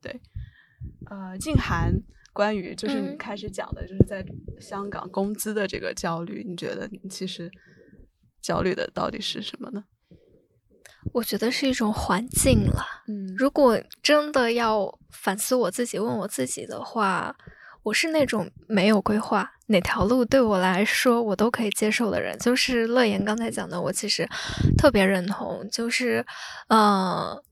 [0.03, 0.21] 对，
[1.09, 1.95] 呃，静涵。
[2.33, 4.25] 关于就是你开始讲的，就是在
[4.61, 7.51] 香港工资的这个焦虑，你觉得你其实
[8.41, 9.85] 焦虑的到底是什么呢？
[11.13, 12.87] 我觉得是一种环境了。
[13.09, 17.37] 嗯，如果真的要反思我自己，问我自己的话，
[17.83, 22.39] 我是那种没有规划，哪条路对我来说我都可以接受的人。
[22.39, 24.27] 就是乐言刚才讲的，我其实
[24.79, 25.69] 特别认同。
[25.71, 26.25] 就是，
[26.69, 27.43] 呃。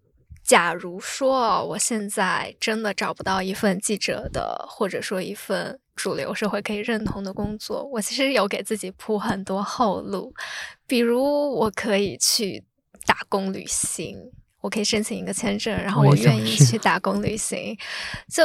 [0.50, 10.34] 假如说我现在真的找不到一份记者的，或者说一份主流社会可以认同的工作，我其实有给自己铺很多后路，
[10.88, 11.22] 比如
[11.54, 12.64] 我可以去
[13.06, 14.18] 打工旅行，
[14.60, 17.78] 我可以申请一个签证，然后我愿意去打工旅行，
[18.28, 18.42] 就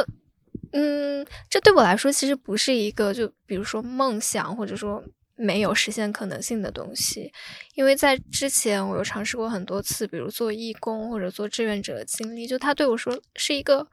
[0.70, 5.02] 嗯，这对我来说其实不是一个就比如说梦想，或者说。
[5.36, 7.32] 没有实现可能性的东西，
[7.74, 13.86] 因为在之前我有尝试过很多次，比如做义工或者做志愿者的经历，就他对我说是一个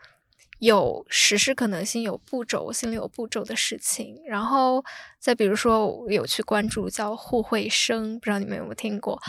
[0.59, 4.21] 有实施可能性、有步骤、心里有步骤的事情。
[4.25, 4.83] 然后
[5.19, 9.21] 再比如说，我有去关注叫互惠生，不知道你们有没有听过。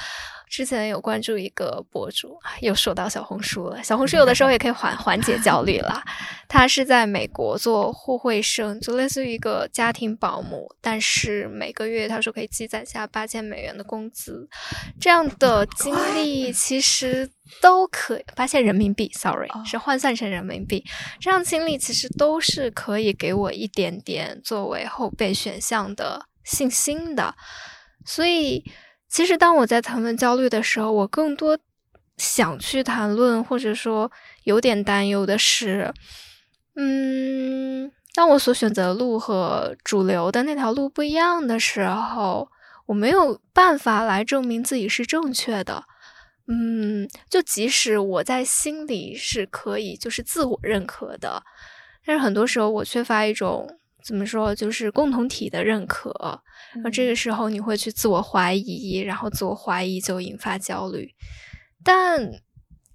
[0.54, 3.82] 之前有关注一个博主，又说到小红书了。
[3.82, 6.00] 小红书有的时候也可以缓缓解焦虑啦。
[6.46, 14.48] 他是在美国做互惠生，就类似于一个家庭保姆，但是每个月他说可以积攒下八千美元的工资。
[15.00, 17.28] 这样的经历其实
[17.60, 20.84] 都可以发现人民币，sorry 是换算成人民币。
[21.18, 27.34] 这样经历其实都是可以给我一点点作为后备选项的信心的，
[28.04, 28.62] 所以。
[29.14, 31.56] 其实，当我在谈论焦虑的时候，我更多
[32.16, 34.10] 想去谈论，或者说
[34.42, 35.94] 有点担忧的是，
[36.74, 42.48] 嗯，当我所选择的路和主流的那条路不一样的时候，
[42.86, 45.84] 我没有办法来证明自己是正确的。
[46.48, 51.40] 嗯，就即使我在心里是可以，就是自我认可的，
[52.04, 53.78] 但是很多时候我缺乏一种。
[54.04, 54.54] 怎么说？
[54.54, 56.40] 就是共同体的认可，
[56.82, 61.10] 那这个时候你会去自我怀疑，然后自我怀疑就引发焦虑。
[61.82, 62.30] 但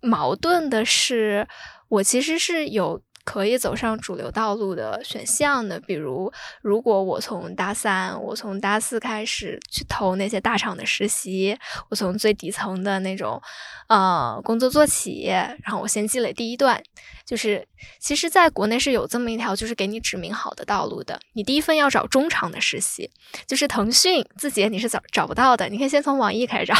[0.01, 1.47] 矛盾的是，
[1.87, 3.01] 我其实是有。
[3.25, 6.31] 可以走上主流道路的选项的，比如，
[6.63, 11.55] 如果我从大三，我从大四开始去投那些大厂的实习，
[11.89, 13.39] 我从最底层的那种，
[13.87, 16.81] 呃，工作做起，然后我先积累第一段，
[17.23, 17.67] 就是
[17.99, 21.19] 其实在国内是有这么一条，就是给你指明好的道路的。
[21.33, 23.09] 你第一份要找中厂的实习，
[23.47, 26.75] 就是腾讯、字节你是找找不到的，你可以先从网易开始找，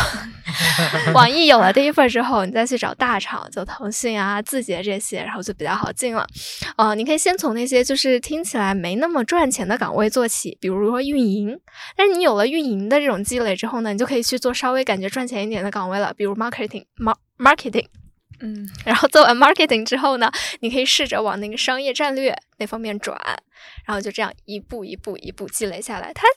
[1.14, 6.26] 网易有了第一份之后，你再去找大厂，就腾讯啊、字节这些，然后就比较好进了。
[6.78, 11.60] 呃，你可以先从那些就是听起来没那么赚钱的岗位做起，比如说运营。
[11.96, 17.86] 但是你有了运营的这种积累之后呢，你就可以去做稍微感觉赚钱一点的岗位了，比如 marketing，mar，marketing。
[18.42, 23.18] 嗯，然后做完 marketing 之后呢，你可以试着往那个商业战略那方面转，
[23.86, 26.14] 然后就这样一步一步一步积累下来。
[26.14, 26.28] 它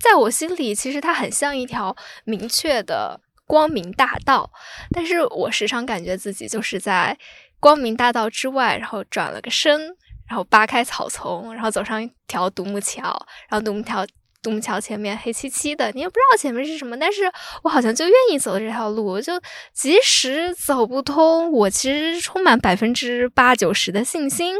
[0.00, 4.50] 在我心里其实它很像一条明确的光明大道，
[4.90, 7.18] 但是我时常感觉自己就是在。
[7.60, 9.80] 光明大道之外，然后转了个身，
[10.28, 13.02] 然后扒开草丛，然后走上一条独木桥，
[13.48, 14.06] 然后独木桥
[14.42, 17.30] 独木桥前面黑漆漆的，你也不知道前面是什么，但是
[17.62, 19.32] 我好像就愿意走这条路，就
[19.72, 24.54] 即使走不通，我其实充满百分之八九十的信心。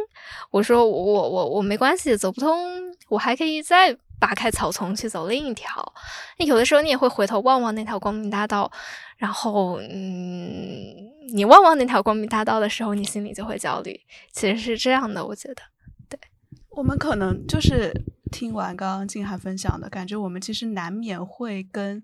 [0.50, 5.92] 我说我我我我没关系，走不通，我还可以再扒开草丛去走另一条。
[6.38, 8.70] 那有的时候你也会回头望望那条光明大道。
[9.16, 10.94] 然后，嗯，
[11.34, 14.00] 你望望那条光明大道的时候，你心里就会焦虑。
[14.32, 15.62] 其实是这样的，我觉得，
[16.08, 16.16] 对
[16.68, 17.92] 我们可能就是
[18.28, 22.02] 听完刚刚静涵分享的感觉，我们其实难免会跟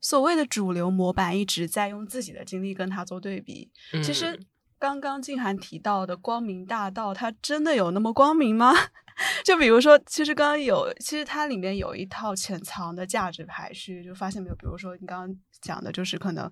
[0.00, 3.70] 所谓的主流模板一直在用自己的经历跟他做对比。
[4.02, 4.38] 其实
[4.78, 8.72] 刚刚静涵提到的光明大道，它真的有那么光明吗？
[9.42, 14.54] 就比如说，其实刚刚有，其实它里面有一套潜藏的价值排序，就发现没有？
[14.56, 16.50] 比如说你刚刚讲的，就是可能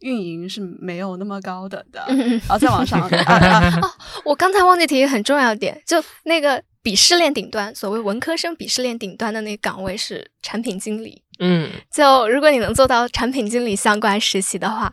[0.00, 3.80] 运营是没有那么高等的，嗯然后再往上 啊啊
[4.26, 11.22] 我刚才忘记提一个很重要的点，就那个鄙视链顶端，所谓文科生鄙视链顶端的那个岗位是产品经理。
[11.38, 14.92] 嗯，就如果你能做到产品经理相关实习的话，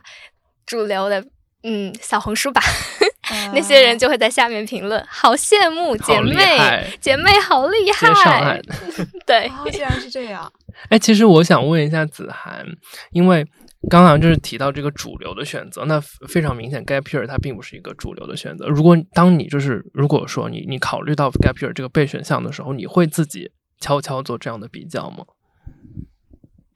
[0.66, 1.24] 主流的
[1.62, 2.62] 嗯小红书吧，
[3.52, 8.60] 那些人就会在下面评论，好羡慕姐妹，姐妹好厉害岸。
[9.26, 10.50] 对，哦，竟然是这样。
[10.88, 12.64] 哎，其实我想问一下子涵，
[13.12, 13.46] 因为
[13.88, 18.68] 刚刚就是提到这个主流的选择，那非常明显，gap year 它并不是一个主流的选择。
[18.68, 23.50] 如果当你就是如果说你你考虑到 gap year 这个备选项的时候，你会自己
[23.80, 25.24] 悄悄做这样的比较吗？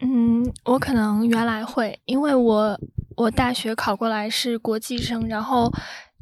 [0.00, 2.80] 嗯，我可能原来会，因为我
[3.16, 5.70] 我大学考过来是国际生，然后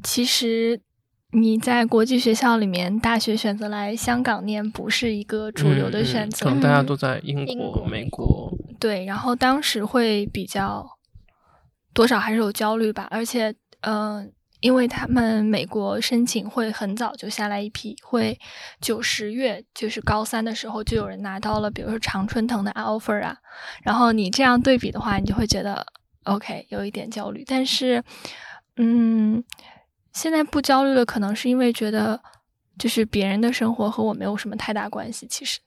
[0.03, 0.79] 其实
[1.33, 8.53] 你在国际学校里面，大学选择来香港念不是一个主流的选择，嗯可能大家都在英国、英国美国。
[8.79, 10.87] 对，然后当时会比较
[11.93, 13.49] 多少还是有焦虑吧，而且
[13.81, 14.27] 嗯、呃
[14.63, 18.39] 因为他们美国申请会很早就下来一批，会
[18.79, 23.35] 九十月就是高三的时候就有人拿到了，比如说常春藤的 offer 啊，
[23.83, 25.85] 然后你这样对比的话，你就会觉得
[26.23, 28.01] OK 有一点焦虑，但是
[28.77, 29.43] 嗯，
[30.13, 32.21] 现在不焦虑了，可能是因为觉得
[32.77, 35.59] 就是别人的生活和我没有什么太大关系，其实。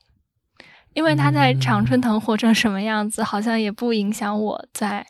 [0.94, 5.06] 因为他在常春藤活成什么样子，好像也不影响我在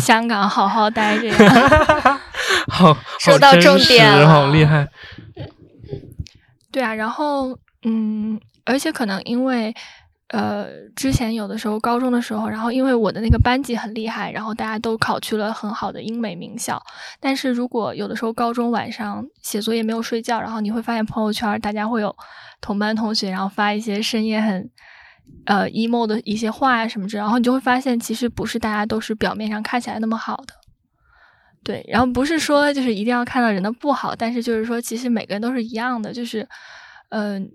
[0.00, 2.20] 香港好好待着呀。
[2.66, 4.88] 好，说到重点了好厉害。
[6.72, 9.72] 对啊，然后嗯，而且可能因为
[10.28, 16.82] 呃，之前有的时候高中的时候，然后因为我的那个班级很厉害，然后大家都考去了很好的英美名校。
[17.20, 22.14] 但是如果有的时候高中晚上写作业没有睡觉，然后你会发现朋友圈大家会有
[22.60, 24.70] 同班同学，然后发一些深夜很。
[25.44, 30.54] 呃，emo 的一些话呀什么之，然后你就会发现，其实不是大家都是表面上看起来那么好的，
[31.62, 31.84] 对。
[31.86, 36.48] 然后不是说就是一定要看到人的不好，但是就是说，其实每个人都是一样的，就是，
[37.10, 37.50] 嗯、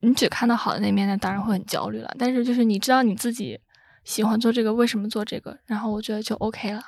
[0.00, 2.14] 你只看到好的那面，那当然会很焦虑了。
[2.18, 3.58] 但是就是你知道你自己
[4.04, 6.82] 喜欢做这个，为什么做这个，然后我觉得就 OK 了。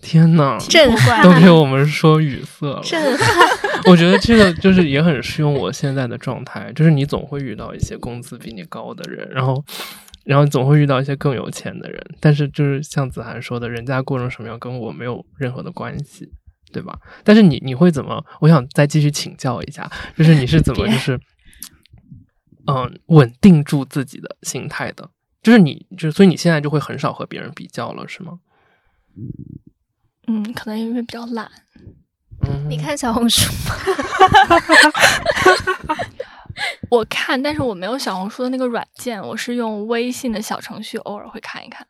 [0.00, 2.80] 天呐， 震撼都给我们说语塞了。
[2.82, 3.28] 震撼。
[3.86, 9.62] 我觉得这个就是也很适用我现在的状态，就是你总会遇到一些工资比你高的人，然后，
[10.24, 16.32] 然后总会遇到一些更有钱的人，但是就是像子涵说的，人家过成什么样跟我没有任何的关系，
[16.72, 16.98] 对吧？
[17.24, 18.24] 但是你你会怎么？
[18.40, 21.20] 我想再继续请教一下，就是你是怎么 就是，
[22.66, 25.10] 嗯，稳定住自己的心态的？
[25.42, 28.40] 就是你就所以你现在就会很少和别人比较了，是吗？
[30.26, 31.50] 嗯，可能因为比较懒。
[32.42, 33.74] 嗯，你看小红书吗？
[36.90, 41.86] 我看，但是我没有小红书的那个软件，我是用微信的小程序，偶尔会看一看。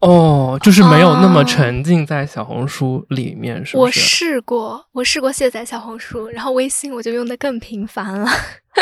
[0.00, 3.90] 哦，就是没有那么哦沉浸在小红书里面，是不是我？
[3.90, 8.28] 试过，我试过卸载小红书，然后微信我就用的更频繁了。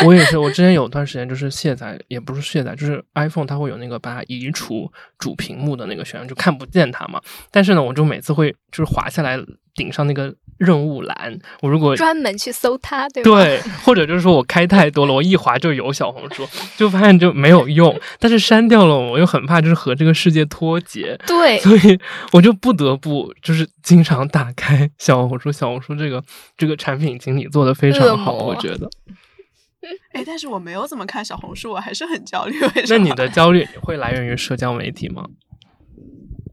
[0.05, 7.21] 我也是，我之前有段时间就是卸载，也不是卸载，就是 iPhone 它会有那个把它移除主屏幕的那个选项，就看不见它嘛。
[7.51, 9.39] 但是呢，我就每次会就是滑下来
[9.75, 13.31] 顶上那个任务栏，我如果专门去搜它，对吧？
[13.31, 17.99] 对，或者就是说我开太多了，我一滑就有小红书，就发现就没有用。
[18.19, 21.99] 但是删掉了，我又很怕就是和这个世界脱节，对所以
[22.33, 25.53] 我就不得不就是经常打开小红书。
[25.53, 26.23] 小红书这个
[26.57, 28.91] 这个产品经理做的非常好，我觉得。
[30.13, 32.59] 哎，但是我没有怎么看小红书，我还是很焦虑。
[32.61, 32.99] 为 什么？
[32.99, 35.27] 那你的焦虑会来源于社交媒体吗？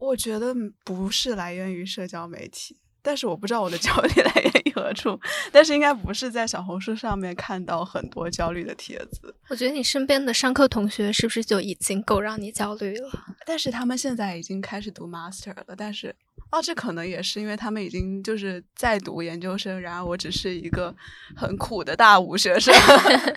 [0.00, 0.54] 我觉得
[0.84, 5.18] 不是来源于社交媒体，但是我不知道我的焦虑 来源于何处。
[5.52, 13.10] 但是应该不是在小红书上面看到很多焦虑的帖子，我觉得你身边的上课同学是不是就已经够让你焦虑了？
[13.46, 15.74] 但是他们现在已经开始读 master 了。
[15.76, 16.14] 但是
[16.52, 20.94] 哦，这可能也是因为他们已经就是在读研究生，然而我只是一个
[21.34, 22.72] 很苦的大五学生。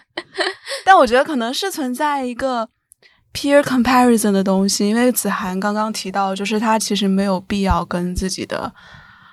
[0.84, 2.70] 但我觉得可能是存在一个
[3.34, 8.74] peer comparison 的东西，因为子涵刚刚提到，就是他其实没有必要跟自己的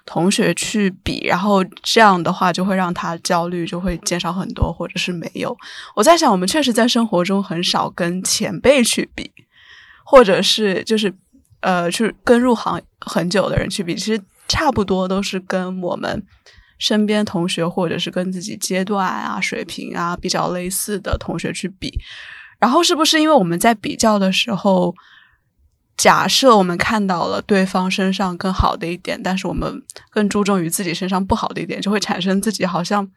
[0.07, 5.57] 同学去比，然后这样的话就会让他焦虑就会减少很多，或者是没有。
[5.97, 9.33] 我在想，我们确实在生活中很少跟前辈去比，
[10.05, 11.13] 或者是就是
[11.63, 16.23] 呃，去跟入行很久的人去比，其实差不多都是跟我们
[16.79, 21.99] 身边同学或者是跟自己阶段啊、水平啊比较类似的同学去比。
[22.59, 24.95] 然后是不是因为我们在比较的时候，
[25.97, 33.09] 假设我们看到了对方身上更好的一点，但是我们更注重于自己身上不好的一点，就会产生自己好像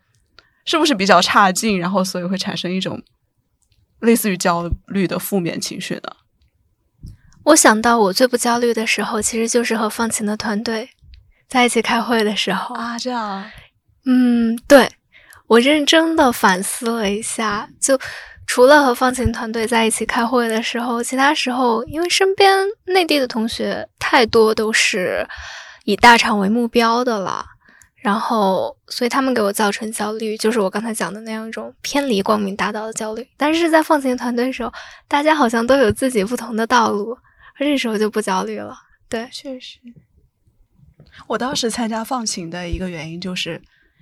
[0.65, 3.01] 是不是比较差劲，然后所以会产生一种
[4.01, 6.15] 类似于焦虑的负面情绪呢？
[7.45, 10.89] 我想到我最不焦虑的时候，其实就是和放晴的团队
[11.47, 12.97] 在一起开会的时候啊。
[12.97, 13.45] 这样，
[14.05, 14.91] 嗯，对
[15.47, 17.99] 我认真的反思了一下，就
[18.47, 25.27] 除了和放晴团队在一起开会的时候，其他时候因为身边内地的同学太多都是
[25.83, 27.45] 以大厂为目标的了，
[27.97, 33.27] 然后所以他们给我造成焦虑，就是我刚才讲的那样一种偏离光明大道的焦虑。
[33.37, 34.73] 但是在放晴团队的时候，
[35.07, 37.15] 大家好像都有自己不同的道路。
[37.57, 38.77] 这时候就不焦虑了，
[39.07, 39.79] 对，确实。
[41.27, 43.61] 我当时参加放晴的一个原因，就是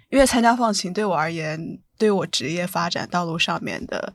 [0.10, 4.14] 因为参加放晴对我而言，对我职业发展道路上面的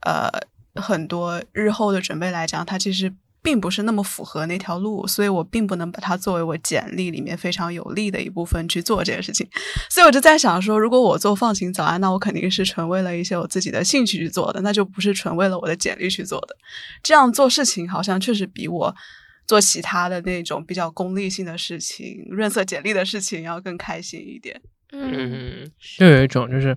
[0.00, 0.28] 呃
[0.74, 3.12] 很多日后的准备来讲，它其实
[3.46, 9.48] 并不是那么符合那条路，所以我并不能把它作为我简历里面非常有利的一部分去做这件事情。
[9.88, 16.56] 所以我就在想说，如果我做放晴早安，那我肯定是纯为了一些我自己的兴趣去做的，那就不是纯为了我的简历去做的。
[17.04, 18.92] 这样做事情好像确实比我。
[19.48, 24.60] 做其他的那种比较功利性的事情、润色简历的事情要更开心一点。
[24.90, 26.76] 嗯，就有一种就是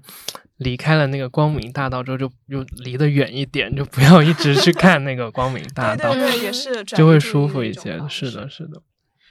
[0.59, 7.99] 离开了那个光明大道之后，就就离得远一点，就不要一直去看那个光明 大道，对对，也是就会舒服一些。
[8.07, 8.81] 是的，是的。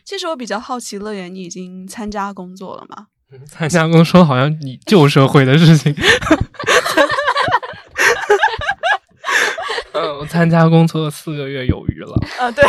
[0.04, 3.06] 其实我比较好奇，乐园，你已经参加工作了吗？
[3.46, 5.94] 参加工作好像你旧社会的事情。
[9.98, 12.14] 嗯，我参加工作四个月有余了。
[12.38, 12.64] 啊，对。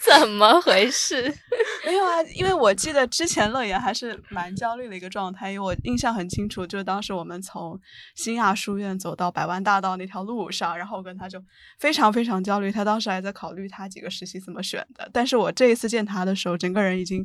[0.00, 1.22] 怎么回事？
[1.86, 7.78] 没有啊，因为我记得之前乐言还是蛮焦虑的一个状态，因为我印象很清楚，就是当时我们从
[8.14, 11.42] 新亚书院走到百万大道那条路上，然后我跟他就
[11.78, 15.08] 非常非常焦虑，他当时还在考虑他几个实习怎么选的。
[15.12, 17.24] 但是我这一次见他的时候，整个人已经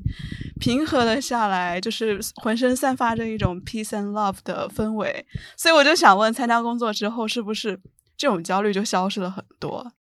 [0.60, 5.26] 平和了下来，就是浑身散发着一种 peace and love 的氛围。
[5.57, 7.80] 所以我就想问，参加工作之后，是不是
[8.20, 9.93] 这种焦虑就消失了很多？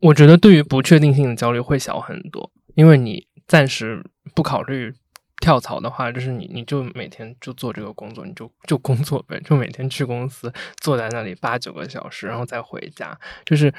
[0.00, 4.92] 我觉得对于不确定性的焦虑会小很多，因为你暂时不考虑
[5.40, 13.72] 跳槽的话，就是你你就每天就做这个工作，你就就工作呗，就每天去公司坐在那里八九个小时，然后再回家，就是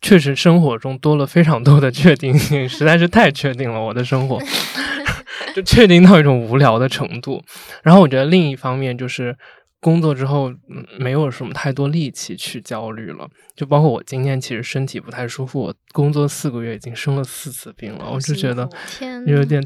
[0.00, 4.38] 确实生活中多了非常多的确定性，实在是太确定了，我的生活
[5.52, 7.42] 就确定到一种无聊的程度。
[7.82, 9.36] 然后我觉得另一方面就是。
[9.82, 10.54] 工作之后，
[11.00, 13.28] 没有什么太多力气去焦虑了。
[13.56, 18.68] 就包括我今天其实身体不太舒服，我工作四个月已经生了四次病了，我就觉得
[19.26, 19.60] 有点，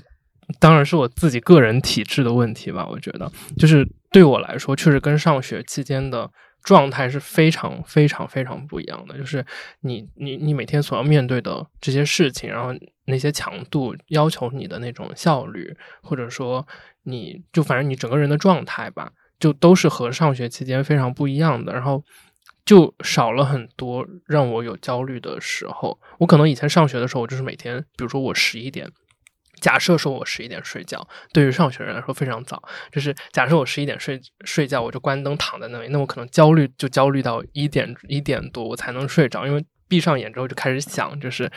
[0.59, 2.89] 当然是我自己个人体质的问题吧。
[2.89, 6.31] 我觉得，就是对我来说，确实跟上学期间的
[6.65, 9.19] 状态是非常非常非常不一样的。
[9.19, 9.45] 就是
[9.83, 12.71] 你你你每天所要面对的这些事情，然后
[13.05, 16.67] 那些强度要求你的那种效率，或者说
[17.03, 19.13] 你就反正你整个人的状态吧。
[19.39, 22.03] 就都是和上学期间非常不一样的，然后
[22.65, 25.99] 就少了很多让我有焦虑的时候。
[26.19, 28.91] 我可能以前上学的时候，我就是每天，比如说我十一点，
[29.61, 32.63] 假设说我十一点睡觉，对于上学人来说非常早。
[32.91, 39.65] 就是假设我十一点睡睡觉，我就关灯躺在那里，那我可能焦虑就焦虑到一点一点多，我才能睡着，因为。
[39.89, 41.51] 闭上眼之后就开始想，就是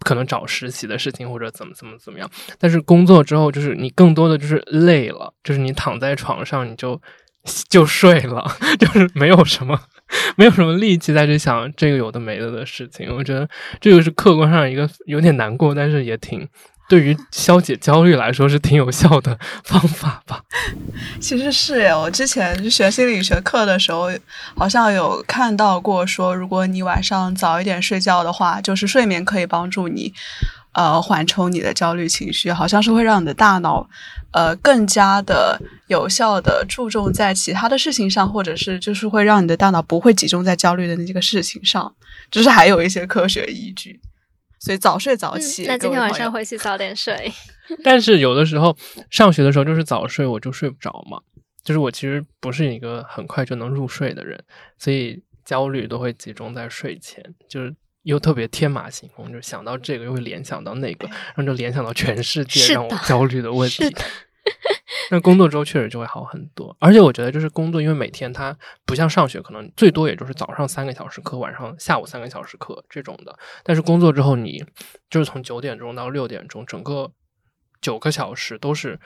[0.00, 2.30] 可能找实习的事情或者怎么怎么怎么样。
[2.58, 7.00] 但是工作之后，就是你更多的就是累了，就是你躺在床上你就
[7.68, 8.44] 就睡了，
[8.78, 9.80] 就是没有什么
[10.36, 13.14] 没有什么力气再去想这个有的没的的事情。
[13.14, 13.48] 我觉得
[13.80, 16.48] 这个是客观上一个有点难过，但是也挺。
[16.88, 20.40] 对于消解焦虑来说是挺有效的方法吧。
[21.20, 24.10] 其实是诶，我之前学心理学课的时候，
[24.56, 30.12] 好像有看到过说，如果你晚上早一点睡觉的话，就是睡眠可以帮助你，
[30.72, 33.86] 呃，缓冲你的焦虑情绪，好像是会让你的大脑，
[34.32, 41.94] 呃，更加的有效的注重在其他的事情上，或者是就是会让你的大脑不会集中在焦虑的那个事情上，
[42.30, 44.00] 就是还有一些科学依据。
[44.58, 45.64] 所以早睡早起。
[45.66, 47.32] 那今天晚上回去早点睡。
[47.84, 48.76] 但是有的时候
[49.10, 51.20] 上学的时候就是早睡，我就睡不着嘛。
[51.62, 54.42] 就是我其实不是一个很快就能入睡的人，
[54.78, 63.84] 所以焦虑都会集中在睡前，就是又特别天马行空，就想到这个又会联想到那个，然后就联想到全世界让我焦虑的问题。
[65.10, 73.38] 那工作之后确实就会好很多，而且我觉得就是工作，因为每天它不像上学，可能最多也就是早上三个小时课，晚上下午三个小时课这种的。
[73.62, 74.64] 但是工作之后，你
[75.10, 77.12] 就是从九点钟到六点钟，整个
[77.80, 78.98] 九个小时都是，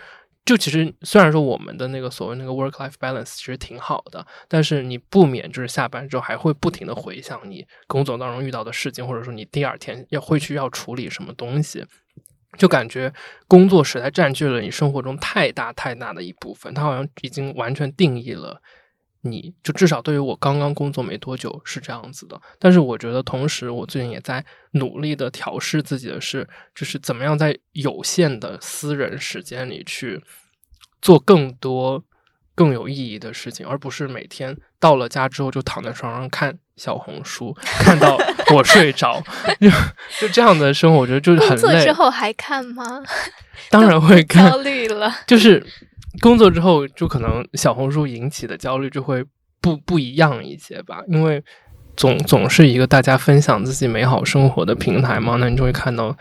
[0.44, 11.84] 就其实虽然说我们的那个所谓那个 work life balance 其实挺好的，但是你不免就是下班之后还会不停的回想你工作当中遇到的事情，或者说你第二天要会去要处理什么东西。
[12.58, 13.12] 就感觉
[13.48, 18.60] 工作实在占据了你生活中太大太大的一部分，它好像已经完全定义了
[19.22, 22.40] 你就至少对于我刚刚工作没多久是这样子的。
[22.58, 30.20] 但是我觉得，同时我最近也在努力的调试自己的是，就是怎么样在有限的私人时间里去
[31.00, 32.04] 做更多
[32.54, 38.18] 更有意义的事情，而不是每天到了家之后就躺在床上看小红书，看到
[38.52, 39.22] 我睡着，
[39.60, 39.70] 就
[40.20, 41.62] 就这样的生活，我觉得就是很累。
[41.62, 42.84] 工作之后还看吗？
[43.70, 45.64] 当然会看，焦虑了，就是。
[46.20, 49.24] 工作之后，就可能小红书引起的焦虑就会
[49.62, 51.42] 不不一样一些吧，因为
[51.96, 56.14] 总总是一个大家分享自己美好生活的平台嘛，那你就会看到。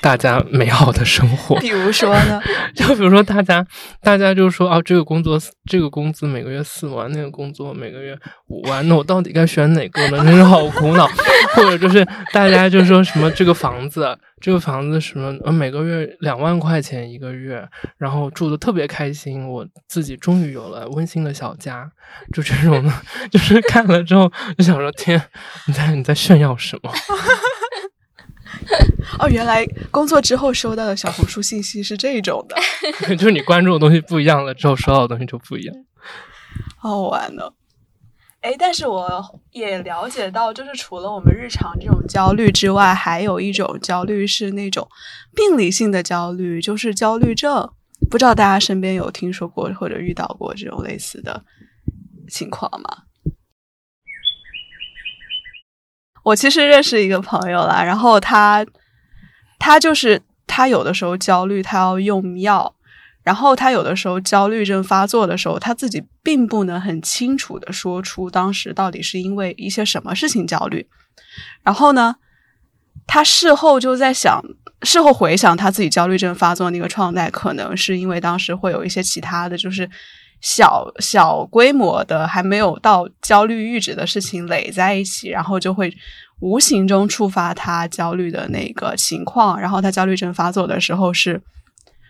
[0.00, 2.40] 大家美好的生活， 比如说呢？
[2.74, 3.64] 就比如说，大家
[4.02, 5.38] 大家就说啊，这个工作
[5.68, 8.16] 这个工资每个月四万，那个工作每个月
[8.48, 10.24] 五万，那我到底该选哪个呢？
[10.24, 11.08] 真是好苦恼。
[11.54, 17.66] 或者就是大家就说什么这个房子，这个房子什么呃每个月两万块钱一个月，
[17.98, 21.90] 然后住的特别开心，我自己终于有了温馨的小家，
[22.32, 22.92] 就这种的，
[23.30, 25.20] 就是看了之后就想说，天，
[25.66, 26.92] 你在你在炫耀什么？
[29.18, 32.56] 哦，原来工作之后收到的小红书信息是这种的，
[33.16, 35.74] 就是你关注的东西不一样了之后，收到的东西就不一样。
[36.76, 37.42] 好玩呢，
[38.40, 44.86] 哎，但是我也了解到，就是除了我们日常这种焦虑之外，还有一种焦虑是那种
[45.34, 47.70] 病理性的焦虑，就是焦虑症。
[48.10, 51.44] 不知道大家身边有听说过或者遇到过这种类似的
[52.28, 53.04] 情况吗？
[56.22, 58.64] 我其实认识一个朋友啦，然后他，
[59.58, 62.74] 他就是他有的时候焦虑，他要用药，
[63.22, 70.86] 然后他有的时候焦虑症发作的时候，他自己并不能很清楚的说出当时到底是因为一些什么事情焦虑，
[71.62, 72.16] 然后呢，
[73.06, 74.42] 他事后就在想，
[74.82, 79.88] 事后回想他自己焦虑症发作那个状态，可能是因为当时会有一些其他的就是。
[80.40, 85.94] 小小规模的还没有到焦虑阈值的事情累在一起，然后就会
[86.40, 89.60] 无形中触发他焦虑的那个情况。
[89.60, 91.38] 然后他焦虑症发作的时候是，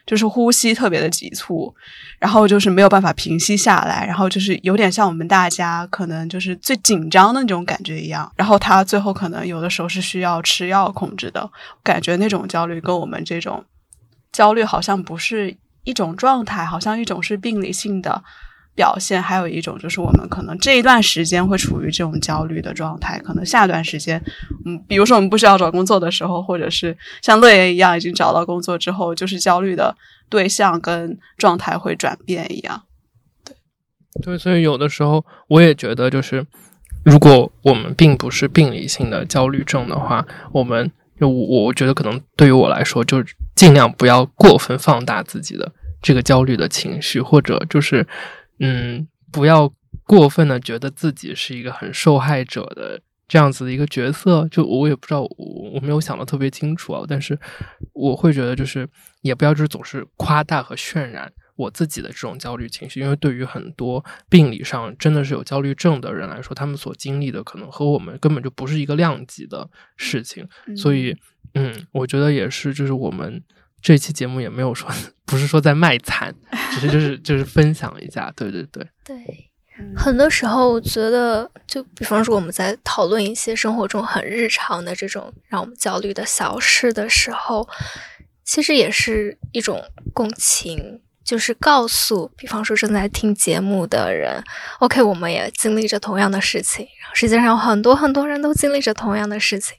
[0.06, 1.74] 就是呼吸特别的急促，
[2.20, 8.30] 然后就是没有办法平息下来，然后就是有点像我们大家可能就是最紧张的那种感觉一样。
[8.36, 11.50] 然后他最后可能有的时候是需要吃药控制的，
[11.82, 13.64] 感觉那种焦虑跟我们这种
[14.30, 15.56] 焦虑好像不是。
[15.84, 18.22] 一种状态，好像一种是病理性的
[18.74, 24.22] 表现，还有一种就是我们可能这一段时间会处于这种焦虑的状态，可能下段时间，
[24.64, 29.96] 嗯，比如说我们不需要找工作的时候，或者是像乐言一样已经找到工作之后，就是焦虑的
[30.28, 32.82] 对象跟状态会转变一样。
[33.44, 33.56] 对，
[34.22, 36.46] 对，所以有的时候我也觉得，就是
[37.04, 40.90] 如果我们并不是病理性的焦虑症的话，我们。
[41.20, 48.06] 就我，我觉得可能对于我来说，就是尽量不要过分放大自己的这个焦虑的情绪，或者就是，
[48.58, 49.70] 嗯，不要
[50.04, 52.98] 过分的觉得自己是一个很受害者的
[53.28, 54.48] 这样子的一个角色。
[54.50, 57.38] 就我也不知道，我我没有想的特别清楚啊，但是
[57.92, 58.88] 我会觉得，就是
[59.20, 61.30] 也不要就是总是夸大和渲染。
[61.60, 70.48] 我自己的这种焦虑情绪，因为对于很多病理上真的是有焦虑症的人来说，他们所经历的可能和我们根本就不是一个量级的事情。
[70.76, 71.14] 所以，
[71.54, 73.42] 嗯，我觉得也是，就是我们
[73.82, 74.90] 这期节目也没有说，
[75.26, 76.34] 不是说在卖惨，
[76.72, 78.32] 只是就是就是分享一下。
[78.34, 79.16] 对对对，对，
[79.96, 87.68] 很多时候我觉得，就比方说我们在讨论一些生活中很日常的这种让我们焦虑的小事的时候，
[88.44, 89.82] 其实也是一种
[90.12, 91.00] 共情。
[91.24, 94.42] 就是告诉，比方说正在听节目的人
[94.80, 96.86] ，OK，我们也经历着同样的事情。
[97.14, 99.76] 世界上有很多很多人都经历着同样的事情。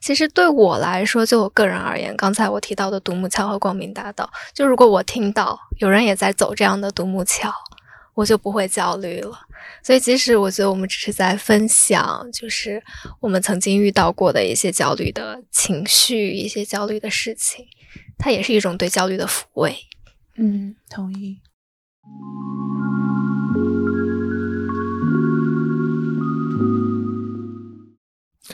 [0.00, 7.52] 其实对我来说，就我个人而言，刚才我提到的独木桥和光明大道，就如果我听到有人也在走这样的独木桥，
[8.14, 9.38] 我就不会焦虑了。
[9.82, 12.82] 所以，即使我觉得我们只是在分享，就是
[13.20, 17.64] 我们曾经遇到过的一些焦虑的情绪、一些焦虑的事情，
[18.18, 19.76] 它也是一种对焦虑的抚慰。
[20.40, 21.40] 嗯，同意。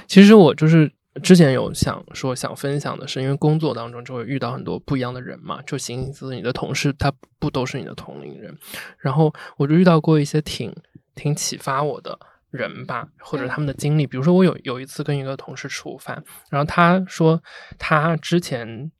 [0.07, 0.91] 其实我就是
[1.23, 8.57] 之前有想说想分享的是，因为工作当中就会遇到很多不一样的人嘛，就形形色色，你的同事他不都是你的同龄人，
[8.99, 10.75] 然后我就遇到过一些挺
[11.15, 12.19] 挺启发我的
[12.51, 17.43] 人吧，或者他们的经历，比如说我有有一次跟一个同事吃午饭，然后他说
[17.79, 18.91] 他之前。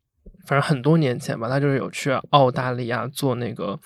[0.47, 3.79] 反正很多年前吧，他就是有去澳大利亚做那个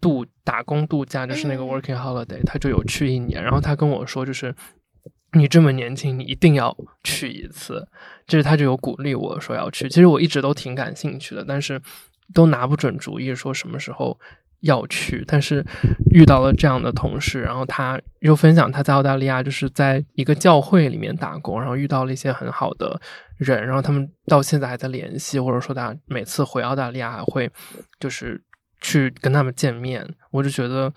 [0.00, 3.42] 度打工度假，就是那个 working holiday，他就有去一年。
[3.42, 4.54] 然后他跟我说，就是
[5.32, 7.88] 你这么年轻，你一定要去一次。
[8.26, 9.88] 就是他就有鼓励我说要去。
[9.88, 11.80] 其实我一直都挺感兴趣的，但是
[12.34, 14.18] 都拿不准主意，说什么时候
[14.60, 15.64] 要去，但是
[16.12, 23.00] 遇到了这样的同事，然后他又分享他在澳大利亚就是在一个教会里面打工，然后遇到了一些很好的
[23.36, 27.50] 人，然后他们到现在还在联系，或者说他每次回澳大利亚会
[28.00, 28.42] 就是
[28.80, 30.92] 去跟他们见面，我就觉得，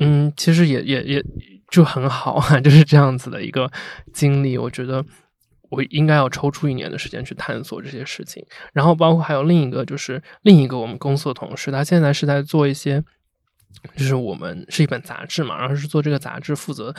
[0.00, 1.24] 嗯，其实也也也
[1.70, 3.70] 就很好啊， 就是这样子的一个
[4.12, 5.04] 经历，我觉得。
[5.72, 8.44] 我应该要抽出一年的时间去探索这些事情，
[8.74, 13.02] 然后包括还有另一个，就是另一个我们公司的同事，他现在是在做一些，
[13.96, 16.94] 就是我们是一本杂志嘛，然后是做这个杂志负责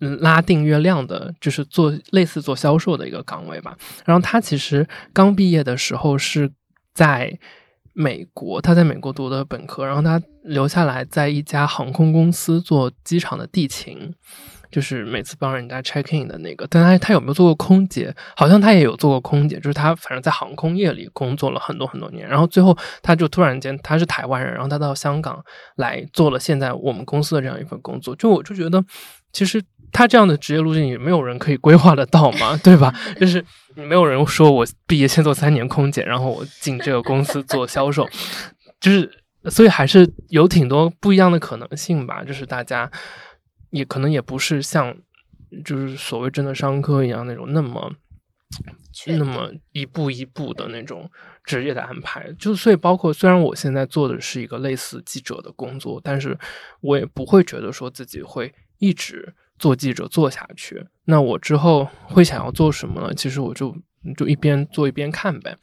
[0.00, 3.78] 嗯拉订阅量的，就是做类似做销售的一个岗位吧。
[4.04, 6.50] 然后他其实刚毕业的时候是
[6.92, 7.38] 在
[7.92, 14.12] 美国，他在美国读的本科，然后他留下来在一家航空公司做机场的地勤。
[14.74, 18.12] 就是每次帮人家 check in 的那个，但他他有没有做过空姐？
[18.34, 25.40] 好像他也有做过空姐，就是他反正在航空业里工作了很多很多年，然后最后他就突然间他是台湾人，然后他到香港
[25.76, 28.16] 来做了现在我们公司的这样一份工作。
[28.16, 28.84] 就我就觉得，
[29.32, 29.62] 其实
[29.92, 32.92] 他这样的职业路径也没有人可以规划得到嘛，对吧？
[33.20, 33.44] 就是
[33.76, 38.08] 没有人说我毕业先做三年空姐，然后我进这个公司做销售，
[38.80, 39.08] 就是
[39.48, 42.90] 所以还是有挺多不一样的可能性吧，就是大家。
[43.74, 44.96] 也可能也不是像，
[45.64, 47.92] 就是所谓真的商科一样那种那么，
[49.08, 51.10] 那么一步一步的那种
[51.42, 52.32] 职业的安排。
[52.38, 56.38] 就所以包括虽然我现在做的是一个类似记者的工作，但是
[56.80, 60.86] 我也不会觉得说自己会一直做记者做下去。
[61.06, 63.12] 那我之后会想要做什么呢？
[63.14, 63.76] 其实我就
[64.16, 65.56] 就一边做一边看呗，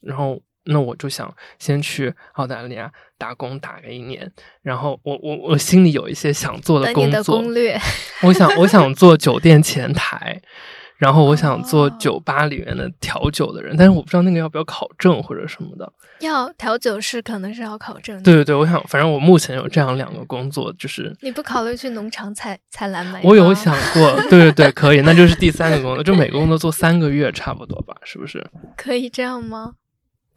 [0.00, 0.42] 然后。
[0.68, 4.30] 那我就想先去澳大利亚打工打个一年，
[4.62, 7.78] 然后我我我心里有一些想做的工作，攻略。
[8.22, 10.40] 我想我想做酒店前台，
[10.98, 15.92] 然后我想做酒吧里面的调酒的人，但是我不知道那个要不要考证或者什么的。
[16.20, 18.20] 要调酒师可能是要考证。
[18.24, 23.20] 对对对，我想反正我目前有这样两个工作，就是你不考虑去农场采采蓝莓？
[23.22, 28.44] 我有想过， 对对对，可以，那就是第三个工作，就每个工作做三个月差不多吧，是不是？
[28.76, 29.74] 可以这样吗？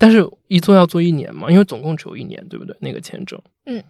[0.02, 2.76] 但是，一做要做一年嘛，因为总共只有一年，对不对？
[2.80, 3.84] 那个签证，嗯，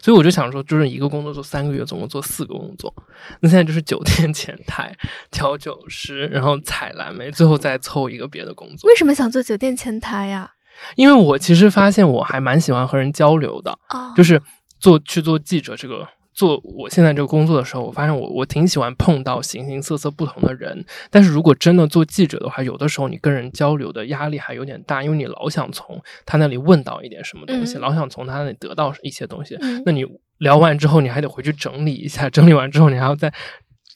[0.00, 2.94] 所以我就想说，就是一个工作做三个月，总共做四个工作。
[3.40, 4.96] 那现在就是酒店前台、
[5.32, 8.88] 调酒师，然后采蓝莓，最后再凑一个别的工作。
[8.88, 10.52] 为什么想做酒店前台呀？
[10.94, 13.76] 因为我其实发现我还蛮喜欢和人交流的，
[14.16, 14.40] 就是
[14.78, 16.06] 做去做记者这个。
[16.38, 20.84] 做我现在这个工作的时候，我发现我我挺喜欢碰到形形色色不同的人。
[21.10, 29.58] 但是如果真的做记者的话，有的时候你跟人交流的压力还有点大，因为你老想从他那里问到一点什么东西，老想从他那里得到一些东西。
[29.84, 30.06] 那你
[30.38, 33.34] 聊完之后，你还得回去整理一下，整理完之后，你还要再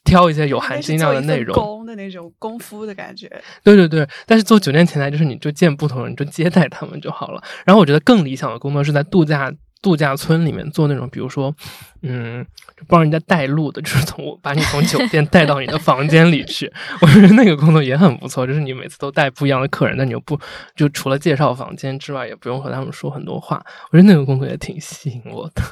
[0.03, 1.55] 挑一些有含金量的内容。
[1.55, 3.31] 功的那种功夫的感觉。
[3.63, 7.41] 对对对，但是做酒店前台就是你就见不同人，就接待他们就好了。
[7.65, 9.55] 然后我觉得更理想的工作是在度假。
[9.83, 11.55] 度假村里面做那种，比如说，
[12.03, 12.47] 嗯，
[12.87, 16.73] 帮人家带路的，就是从把你从酒店带到你的房间里去。
[17.03, 20.39] 我觉得那个工作也很不错，就是你每次都带不一样的客人，但你又不
[20.77, 23.61] 就除了介绍房间之外，也不用和他们说很多话。
[23.91, 25.63] 我觉得那个工作也挺吸引我的。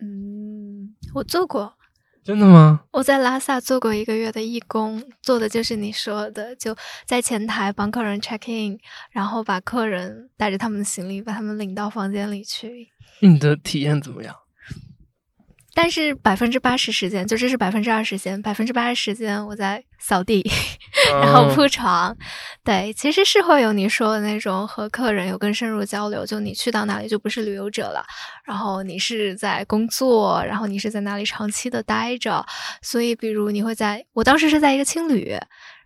[0.00, 1.74] 嗯，我做过，
[2.26, 2.80] 真的吗？
[2.90, 8.76] 我在拉萨做过一个月的义工，做的就是你说的，就在前台帮客人 check in，
[9.12, 12.88] 然后把客人带着他们的行李，把他们领到房间里去。
[13.20, 14.34] 你的体验怎么样？
[15.76, 20.42] 但是百分之八十时间，就这是百分之二十时间，百分之八十时间我在扫地，
[21.20, 22.16] 然后铺床。
[22.64, 26.24] 对，其实是会有你说的那种和客人有更深入交流。
[26.24, 28.02] 就你去到哪里就不是旅游者了，
[28.46, 32.42] 然后你是在工作，然后你是在那里长期的待着。
[32.80, 35.38] 所以，比如你会在，我当时是在一个青旅。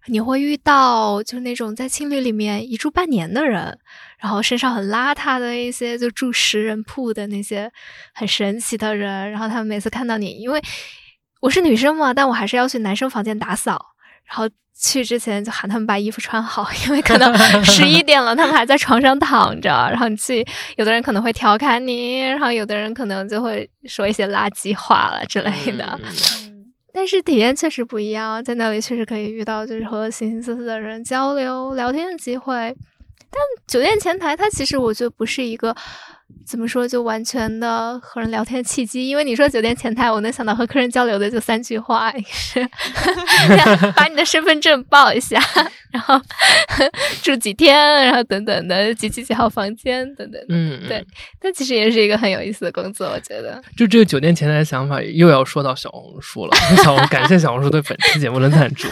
[0.07, 3.79] 你会遇到就是那种在青旅里面一住半年的人，
[4.21, 7.71] 然后身上很邋遢的一些就住食人铺的那些
[8.13, 10.61] 很神奇的人，然后他们每次看到你，因为
[11.41, 13.95] 我是女生嘛，但我还是要去男生房间打扫，
[14.25, 14.49] 然后
[14.79, 20.47] 去之前就喊他们把衣服穿好， 因为可能 十一点了，他们还在床上躺着，然后你去，
[20.77, 25.99] 有的人可能会调侃你，然后有的人可能就会说一些垃圾话了之类的。
[26.93, 32.75] 但是体验确实不一样，在那里确实可以遇到就是和形形色色的人交流聊天的机会。
[33.31, 35.75] 但酒店前台，它其实我觉得不是一个。
[36.47, 36.87] 怎么说？
[36.87, 42.67] 就完全的和人聊天的契机，因为你说酒店前台，我能想到和客人交流的就三句话：是
[43.97, 45.41] 把你的身份证报一下，
[45.93, 46.21] 然后
[47.23, 50.41] 住几天，然后等等的几几几号房间等等。
[50.49, 51.05] 嗯，对。
[51.41, 53.61] 但其实也是一个很有意思的工作，我觉得。
[53.77, 56.57] 就这个酒店前台的想法，又要说到小红书了。
[56.85, 58.89] 小红，感谢小红书对本期节目的赞助。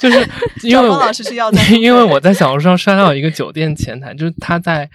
[0.00, 0.18] 就是
[0.66, 4.90] 因为老师是要在 因为我在小红书上刷到一个酒店前台，就是他在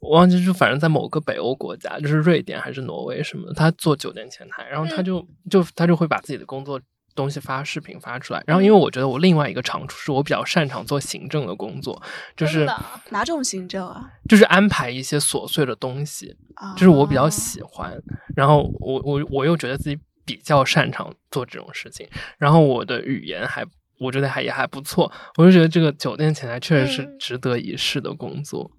[0.00, 6.80] 我忘记是反正在某个北欧国家，就是瑞典还是挪威什么的，他做酒店前台，然后他就就他就会把自己的工作。
[7.16, 12.00] 东西发视频发出来，然后因为我觉得我另外一个长处是我比较擅长做行政的工作，
[12.36, 12.64] 就是
[13.10, 14.08] 哪种行政啊？
[14.28, 16.34] 就是安排一些琐碎的东西，
[16.76, 18.00] 就是我比较喜欢。
[18.36, 22.08] 然后我我我又觉得自己比较擅长做这种事情，
[22.38, 23.66] 然后我的语言还
[24.00, 28.70] 我觉得还也还不错，我就觉得这个酒店前台确实是值得一试的工作，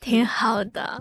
[0.00, 1.00] 挺好的。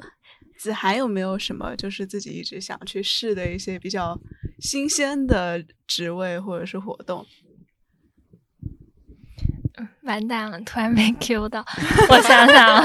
[0.60, 4.20] 子涵有没有什么就是自己一直想去试的一些比较
[4.60, 7.26] 新鲜的职位或者是活动？
[10.04, 11.66] 完蛋了，突然没 Q 到，
[12.10, 12.84] 我想想啊，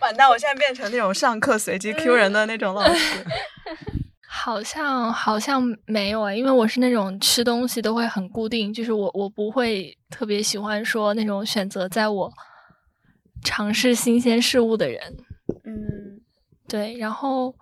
[0.00, 3.24] 完蛋，我现在变成那种上课随机 Q 人的那种老师。
[4.36, 12.32] 好像好像没有啊，因为我是那种吃东西都会很固定，就是我我不会特别喜欢说那种选择在我
[13.44, 15.00] 尝试新鲜事物的人。
[15.64, 16.20] 嗯。
[16.66, 17.54] 对，然后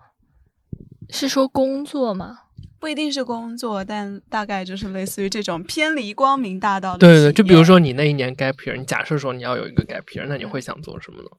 [1.09, 2.39] 是说工作吗？
[2.79, 6.99] 不一定是工作，但大概就是类似于这种偏离光明大道的。
[6.99, 11.29] 对对，就比如说你那一年 gap year，你假设说你要有一个 gap year，那你会想做什么呢？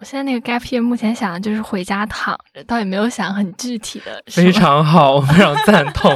[0.00, 4.22] 我现在那个 gap year 目前想的就是回家躺着，倒也没有想很具体的。
[4.28, 6.10] 非常好，我非常赞同。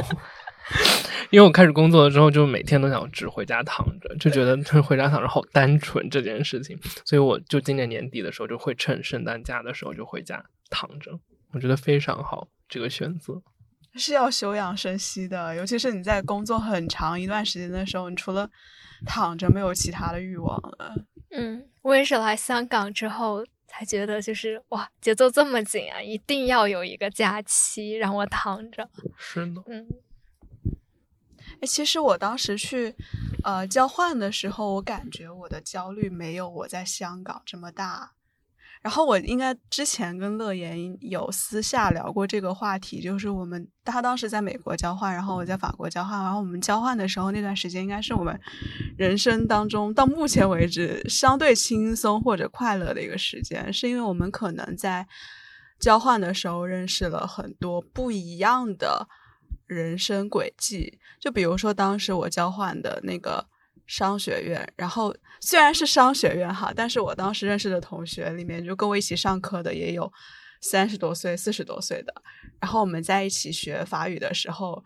[1.29, 6.75] 因为我开始工作了之后，就每天都想只回家躺着，就觉得回家躺着好单纯这件事情，
[7.05, 11.11] 所以我就今年年底的时候就会趁圣诞假的时候就回家躺着，
[11.53, 13.39] 我觉得非常好这个选择
[13.95, 18.49] 是要休养生息的，尤其是你在工作很长一段时间的时候，你除了
[19.05, 20.95] 躺着没有其他的欲望了。
[21.31, 23.45] 嗯，我也是来香港之后
[23.77, 28.89] 才觉得，就是哇，节奏这么紧啊，一定要有一个假期让我躺着。
[29.17, 29.87] 是的，嗯。
[31.61, 32.95] 哎，其实我当时去，
[33.43, 38.14] 呃，交换的时候，我感觉我的焦虑没有我在香港这么大。
[38.85, 48.39] 然后我应该之前跟乐言有私下聊过这个话题，就是我们他当时在美国交换，然后我在法国交换，然后我们交换的时候那段时间应该是我们
[48.95, 55.07] 人生当中到目前为止相对轻松或者快乐的一个时间，是因为我们可能在
[55.79, 59.07] 交换的时候认识了很多不一样的。
[59.67, 63.47] 人生轨迹，就比如说当时我交换的那个
[63.87, 70.11] 商学院，然后虽然是商学院哈，但是我当时认识的同学里面，就跟我一起上课的也有
[70.61, 72.13] 三十多岁、四十多岁的。
[72.59, 74.83] 然后我们在一起学法语的时候，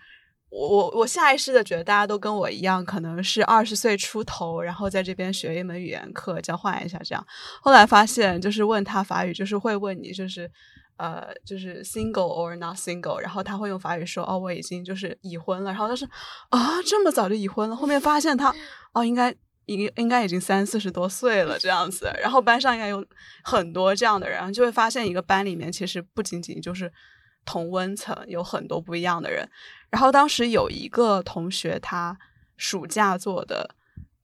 [0.49, 7.25] 我我我下意识的觉得大家都跟我一样，可能是二十岁出头，然后在这边学一门语言课，交换一下这样。
[7.61, 10.51] 后来发现，就是问他法语，就是会问你，就是。
[10.99, 15.71] 呃，就是 single or not single，然后他会用法语说，哦，我已经就是已婚了。
[15.71, 16.05] 然后他说，
[16.49, 17.75] 啊，这么早就已婚了。
[17.75, 18.53] 后面发现他，
[18.91, 19.33] 哦，应该
[19.67, 22.11] 应应该已经三四十多岁了这样子。
[22.21, 23.05] 然后班上应该有
[23.45, 26.91] 很多这样的人，就会发现一个班里面其实不仅仅就是
[27.45, 29.49] 同温层，有很多不一样的人。
[29.89, 32.19] 然后当时有一个同学，他
[32.57, 33.73] 暑假做的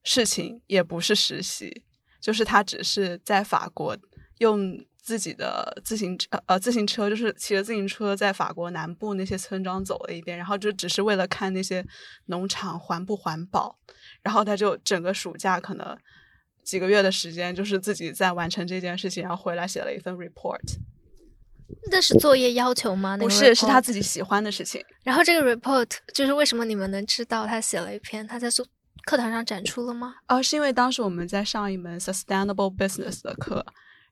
[0.04, 1.86] 事情也不是实习，
[2.20, 3.98] 就是他只是在法国
[4.40, 4.78] 用。
[5.06, 11.86] 自己的自行车呃自行车就是骑着自行车在法国南部那些村庄走了一遍，然后就只是为了看那些
[12.26, 13.78] 农场环不环保，
[14.24, 15.96] 然后他就整个暑假可能
[16.64, 20.60] 几个月的时间就是自己在完成这件事情，然后回来写了一份 report。
[21.92, 23.16] 那是作业要求吗？
[23.16, 24.84] 不是，是他自己喜欢的事情。
[25.04, 28.26] 然后这个 report 就是为什么你们能知道他写了一篇？
[28.26, 28.66] 他在做
[29.06, 30.16] 课堂上展出了吗？
[30.28, 33.64] 哦，是因为当时我们在上一门 sustainable business 的课。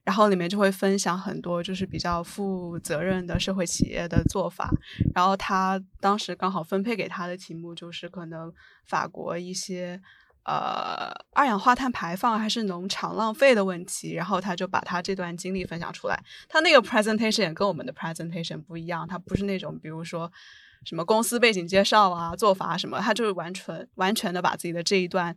[0.04, 4.70] 然后里面就会分享很多就是比较负责任的社会企业的做法。
[5.16, 8.54] 然后他当时刚好分配给他的题目就是可能
[8.86, 10.02] 法国一些
[10.44, 14.14] 呃二氧化碳排放还是农场浪费的问题。
[14.14, 16.22] 然后他就把他这段经历分享出来。
[16.50, 20.30] 他那个 presentation 也跟我们的 presentation 不一样，他不是那种比如说
[20.84, 25.34] 什么公司背景介绍啊、做法什么，他就是完全完全的把自己的这一段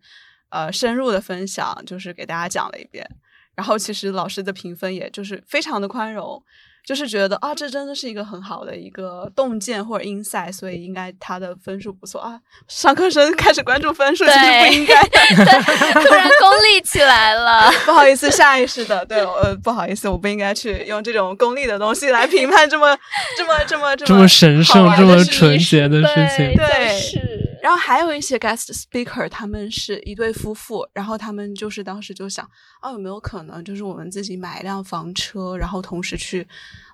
[0.49, 3.09] 呃深入的分享就是给大家讲了一遍。
[3.57, 6.41] 然后其实老师的评分也就是非常的宽容，
[6.85, 12.39] 就是觉得啊，这真的是一个很好的一个洞见或者 insight，所以应该他的分数不错啊。
[12.69, 15.03] 上课生开始关注分数，其实不应该，
[16.05, 17.73] 突然功利起来了。
[17.87, 22.97] 不好意思，下意识的，对，呃，不好意思，我不应该去用这种功利的东西来评判这么
[23.37, 26.55] 这么这么这么神圣、这么纯洁的事情。
[26.55, 27.36] 对，是。
[27.67, 32.49] 然后还有一些 guest speaker，他们是一对夫妇，然后他们就是当时就想，
[32.81, 36.47] 啊，有没有可能就是我们自己买一辆房车，然后同时去，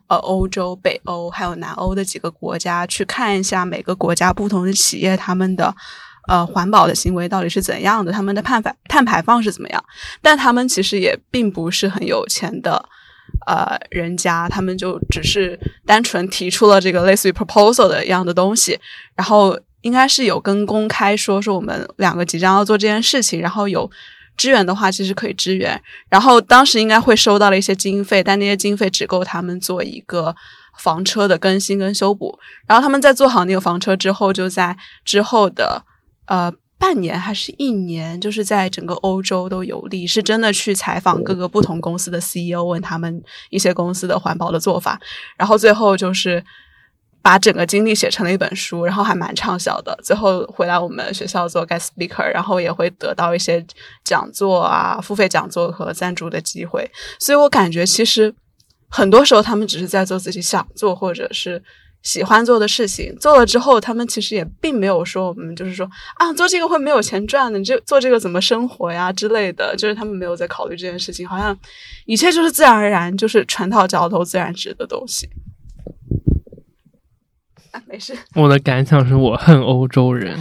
[0.07, 5.77] 呃，欧洲、北欧还有南欧的几个国家去看一下每个国家不同的企业他们的，
[6.27, 9.85] 呃环保的行为到底是怎样的，他们的碳排碳排放是怎么样。
[10.23, 12.83] 但他们其实也并不是很有钱的
[13.47, 18.81] 呃人家，他们就只是单纯提出了这个类似于 proposal 的一样的东西，
[19.15, 23.91] 然后应该是有跟公开说说我们两个即将要做这件事情，然后有。
[24.35, 25.81] 支援的话，其实可以支援。
[26.09, 30.35] 然后当时应该会收到了一些经费，但那些经费只够他们做一个
[30.79, 32.39] 房车的更新跟修补。
[32.67, 34.75] 然后他们在做好那个房车之后，就在
[35.05, 35.85] 之后的
[36.27, 44.99] 呃半年还是一年，就是在整个欧洲都游历，是真的去采访各个不同公司的 CEO，问他们一些公司的环保的做法。
[45.37, 46.43] 然后最后就是。
[47.23, 49.97] 把整个经历写成了一本书，然后还蛮畅销的。
[50.03, 53.65] 最后回来我们学校做 guest speaker，然后也会得到一些
[54.05, 56.91] 讲座啊、付费讲座和赞助的机会。
[57.21, 58.35] 所以我感觉其实
[58.89, 61.63] 很多时候他们只是在做自己想做或者是
[62.03, 63.17] 喜欢做的事情。
[63.21, 69.77] 做了之后，他们其实也并没有说我们就是说啊，做这个会没有钱赚的，你这做这个怎么生活呀之类的。
[69.77, 71.57] 就是他们没有在考虑这件事情，好像
[72.05, 75.29] 一切就是自然而然，就是船到桥头自然直的东西。
[77.89, 78.17] 没事。
[78.35, 80.39] 我的感想是我恨欧洲人。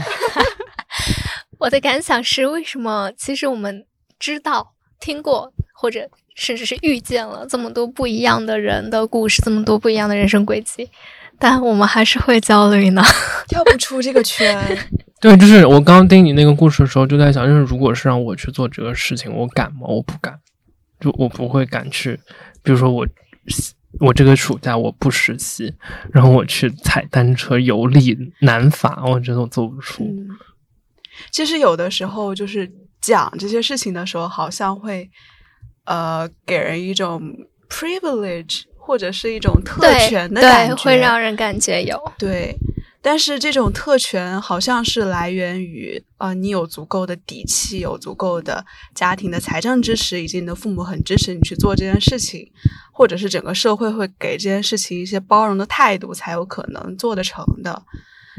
[1.60, 3.86] 我的感想是，为什么其实我们
[4.20, 10.90] 知道、听过，或者甚至是遇见了这么多不一样的人的故事，这么多不一样的人生轨迹，
[11.38, 13.04] 但我们还是会焦虑呢？
[13.48, 14.60] 跳不出这个圈。
[15.20, 19.82] 对，就是我刚刚听你那个故事的时候，就在想，就是如果是让我去做这个事情，我敢吗？
[19.88, 20.40] 我不敢，
[21.00, 22.20] 就我不会敢去。
[22.64, 23.08] 比如说我。
[24.00, 25.74] 我这个暑假我不实习，
[26.12, 30.10] 然后我去踩单车游历南法，我觉得我做不出。
[31.30, 32.72] 其实有的时候就是
[33.02, 35.10] 讲这些事情的时候，好像会
[35.86, 37.22] 呃给人一种
[37.70, 42.56] privilege 或者是一种特权的感觉，会让人感觉有对。
[43.04, 52.52] 但是这种特权好像是来源于，呃，你有足够的底气，有足够的家庭的财政支持，以及你的父母很支持你去做这件事情，
[52.91, 57.82] 或者是整个社会会给这件事情一些包容的态度，才有可能做得成的。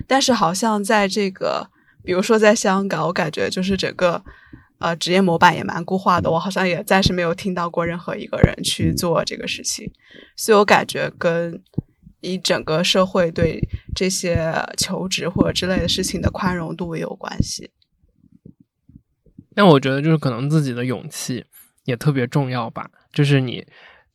[0.06, 1.68] 但是好像在这个，
[2.04, 4.22] 比如说在香港，我感觉就是整个，
[4.78, 9.90] 呃，职业模板也蛮固化的，我好像也暂时没有听到过任何一个人去做这个事情，
[10.36, 11.60] 所以我感觉跟。
[12.22, 13.60] 一整个社会对
[13.94, 17.70] 这些求职或者之类的事情的宽容度也有关系。
[19.54, 21.44] 但我觉得，就是可能自己的勇气
[21.84, 22.88] 也特别重要吧。
[23.12, 23.66] 就是你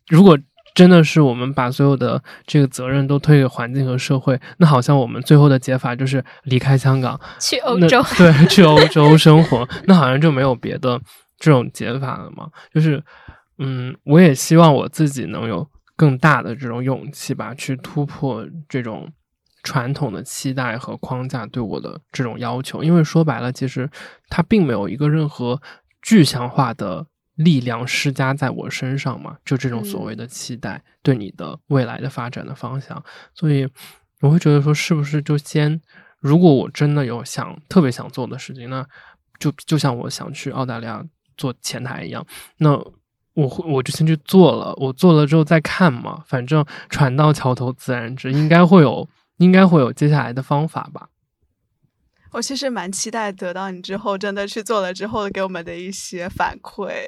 [0.08, 0.36] 如果
[0.74, 10.99] 真的是我们把所有的这个责任都推给环境和社会，那好像我们最后的解法就是离开香港， 去欧洲，对，去欧洲生活，那好像就没有别的
[11.38, 12.49] 这种解法了嘛。
[12.74, 13.03] 就是，
[13.60, 15.68] 嗯，我也希望我自己能有。
[15.98, 19.12] 更大的这种勇气吧，去突破这种
[19.64, 22.84] 传统的期待和框架对我的这种要求。
[22.84, 23.89] 因为说白了，其实
[24.30, 25.60] 它并没有一个任何
[26.04, 29.38] 具象化的力量施加在我身上嘛。
[29.43, 33.68] 就这种所谓的期待对你的未来的发展的方向，所以
[34.22, 35.82] 我会觉得说，是不是就先，
[36.20, 38.88] 如果我真的有想特别想做的事情，那
[39.39, 41.04] 就就像我想去澳大利亚
[41.36, 42.24] 做前台一样，
[42.60, 42.80] 那。
[43.38, 49.08] 我会我就先去做了，我做了之后再看嘛，反正船到桥头自然直，应该会有，
[49.38, 51.10] 应该会有接下来的方法吧。
[52.34, 57.08] 我其实蛮期待得到你之后真的去做了之后给我们的一些反馈，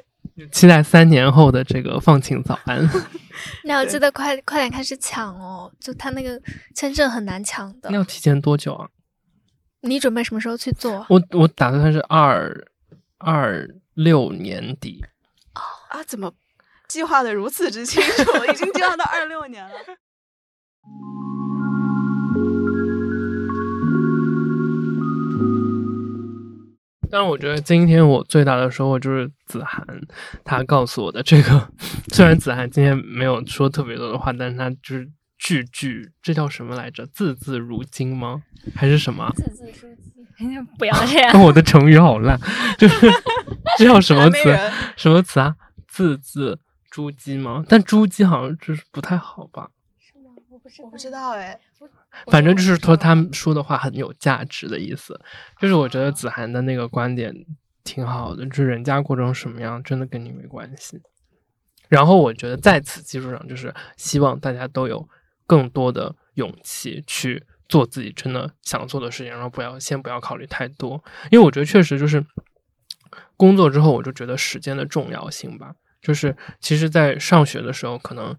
[0.52, 2.88] 期待三年后的这个放晴早安。
[3.66, 6.40] 那要记得快快点开始抢哦，就他那个
[6.76, 7.90] 签证很难抢的。
[7.90, 8.88] 那要提前多久啊？
[9.80, 11.04] 你准备什么时候去做？
[11.08, 12.54] 我我打算是二
[13.18, 15.04] 二六年底。
[15.90, 16.32] 啊，怎么
[16.88, 18.44] 计划的如此之清楚？
[18.50, 19.70] 已经计划到二六年了。
[27.12, 29.84] 但是我觉得今天我最大的收获就是子涵，
[30.44, 31.68] 他告诉我的这个。
[32.14, 37.04] 虽然子涵今天没有说特别多的话，但是他就是句句，这叫什么来着？
[37.08, 38.42] 字字如金吗？
[38.76, 39.28] 还是什么？
[39.34, 40.64] 字字珠玑？
[40.78, 41.42] 不要这样！
[41.42, 42.38] 我的成语好烂，
[42.78, 43.10] 就是
[43.76, 44.56] 这叫什么词？
[44.96, 45.56] 什么词啊？
[46.00, 46.58] 字字
[46.90, 47.62] 珠玑吗？
[47.68, 49.70] 但珠玑好像就是不太好吧？
[49.98, 50.30] 是吗？
[50.48, 51.60] 我不我不知道哎。
[52.28, 55.20] 反正就是说他们说的话很有价值的意思。
[55.60, 57.34] 就是我觉得子涵的那个观点
[57.84, 60.98] 挺好的，就是人家过成什么样，真的跟你没关系。
[61.88, 65.06] 然后我觉得在此基础上，就是希望大家都有
[65.46, 72.24] 更多的勇气去做自己真的想做的事情，然后不要先不要考虑太多，因为我觉得确实就是。
[73.36, 75.74] 工作之后，我就觉得时间的重要性吧。
[76.02, 78.34] 就是其实，在上学的时候，可能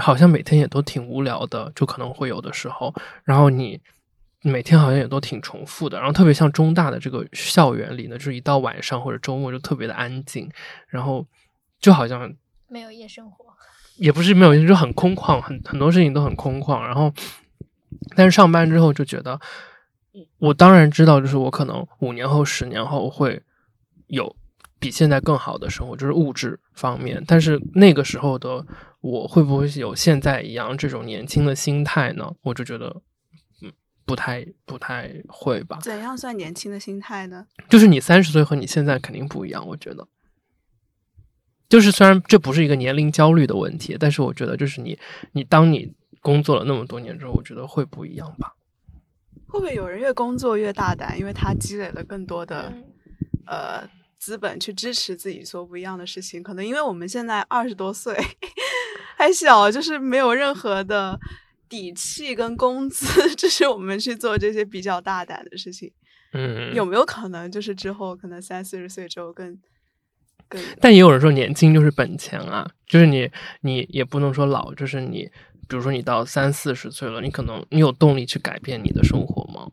[0.00, 2.94] 好像每天也都挺无聊的，就可能会有的时候。
[3.24, 3.80] 然后你
[4.42, 5.98] 每天好像也都挺重复的。
[5.98, 10.50] 然后特别像中大的这个校园里呢，就是一到晚上或者周末就特别的安静，
[10.88, 11.26] 然后
[11.80, 12.32] 就好像
[12.68, 13.44] 没有夜生活，
[13.96, 16.80] 也不是没有，就很空旷，很很多事情都很空旷。
[16.82, 17.12] 然后，
[18.16, 19.38] 但是上班之后就觉得，
[20.38, 23.42] 我当然知道，就是我可能五年后、十年后会
[24.06, 24.34] 有
[24.82, 27.22] 比现在更好的生活，就是物质方面。
[27.24, 28.66] 但是那个时候的
[29.00, 32.34] 我会不会有现在一样这种年轻的心态呢？
[32.42, 33.00] 我就觉得，
[33.62, 33.72] 嗯，
[34.04, 35.78] 不太不太会吧。
[35.82, 37.46] 怎样算年轻的心态呢？
[37.68, 40.08] 就是你三十岁和你现在肯定不一样，我觉得。
[41.68, 44.98] 就是虽然这不是一个年龄焦虑的问题，但是我觉得就是你
[45.30, 48.52] 你当你工作了那么多年之后，我觉得会不一样吧。
[49.46, 52.72] 会不会有人越工作越大胆，因为他积累了更多的
[53.46, 53.88] 呃
[54.22, 56.40] 资本去支持自己做不一样的事情？
[56.40, 58.16] 可能因为我们现在二十多岁
[59.16, 61.18] 还小，就是没有任何的
[61.68, 65.92] 底气跟工资支持我们去做这些比较大胆的事情。
[66.34, 69.58] 嗯，有没有可能就是之后可能三四十岁之后更？
[70.80, 73.28] 但也有人说年轻就是本钱啊，就是你
[73.62, 75.28] 你也不能说老，就是你，
[75.68, 79.72] 比如说你到三四十岁了，你可能你有动力去改变你的生活吗？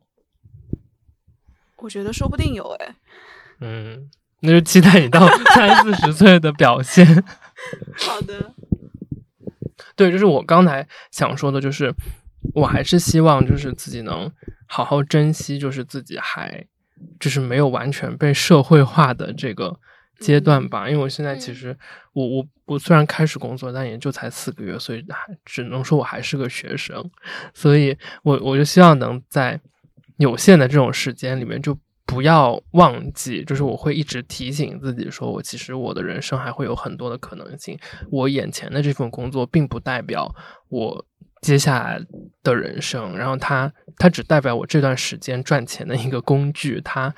[1.75, 2.95] 我觉得说不定有哎。
[3.61, 4.09] 嗯，
[4.41, 7.05] 那就期待你到 三四十岁的表现。
[7.97, 8.53] 好的。
[9.95, 11.93] 对，就是我刚才想说的，就是
[12.53, 14.31] 我还是希望就是自己能
[14.65, 16.65] 好好珍惜，就是自己还
[17.19, 19.79] 就是没有完全被社会化的这个。
[20.19, 21.73] 阶段吧，因为我现在其实
[22.11, 27.09] 我我我虽然开始工作，但也就才四个月，所以还只能说我还是个学生，
[27.53, 29.57] 所以我我就希望能在
[30.17, 31.73] 有限的这种时间里面，就
[32.09, 37.77] 不要忘记，就是我会一直提醒自己，说我其实我的人生还会有很多的可能性，
[38.09, 40.33] 我眼前的这份工作并不代表
[40.69, 41.05] 我
[41.41, 42.01] 接下来
[42.41, 47.13] 的人生，然后它它只代表我这段时间赚钱的一个工具，它。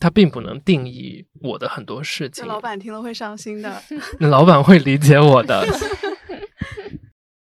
[0.00, 2.44] 它并不能定义我的很多事情。
[2.44, 3.80] 老板听了会伤心的。
[4.18, 5.64] 那老板会理解我的。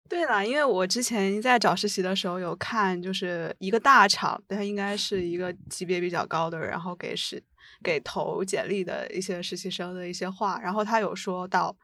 [0.08, 7.42] 对了，因为我之前在找实习的时候有看，就是一个大厂，他应该是一个级别比较高的，然后给实
[7.82, 11.76] 给投简历的一些实习生的一些话，然后他有说到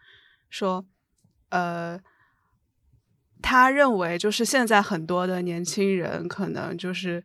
[0.51, 0.85] 说，
[1.51, 2.01] 呃，
[3.41, 7.25] 他认为就是现在很多的年轻人可能就是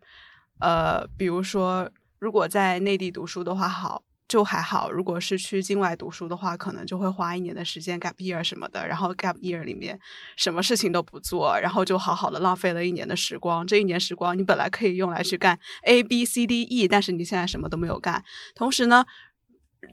[0.60, 1.90] 呃，比如说。
[2.20, 8.88] 如果在内地读书的话，好就还好；如果是去境外读书的话，可能就会花一年的时间 gap year 什么的。
[8.88, 10.00] 然后 gap year 里面
[10.36, 13.66] 什么事情都不做，然后就好好的浪费了一年的时光。
[13.66, 18.24] 这一年时光你本来可以用来去干 A B C D E，但是你现在什么都没有干。
[18.56, 19.06] 同时呢。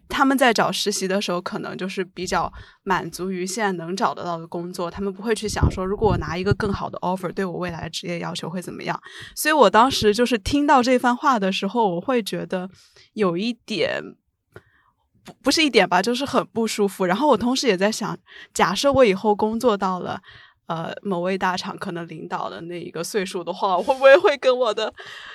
[0.09, 2.51] 他们在找实习的时候，可能就是比较
[2.85, 8.99] 满足于现在能找得到的工作，他们不会去想说，如果我拿一个更好的 offer，对我未来的职业要求会怎么样。
[9.37, 12.68] 所以我当时就是听到这番话的时候，我会觉得
[13.12, 14.03] 有一点
[15.25, 17.05] 不不是一点吧，就是很不舒服。
[17.07, 18.16] 然后我同时也在想，
[18.53, 20.20] 假设我以后工作到了。
[20.66, 24.91] 呃，某位大厂可能领导的那一个岁数的话，会不会会跟我的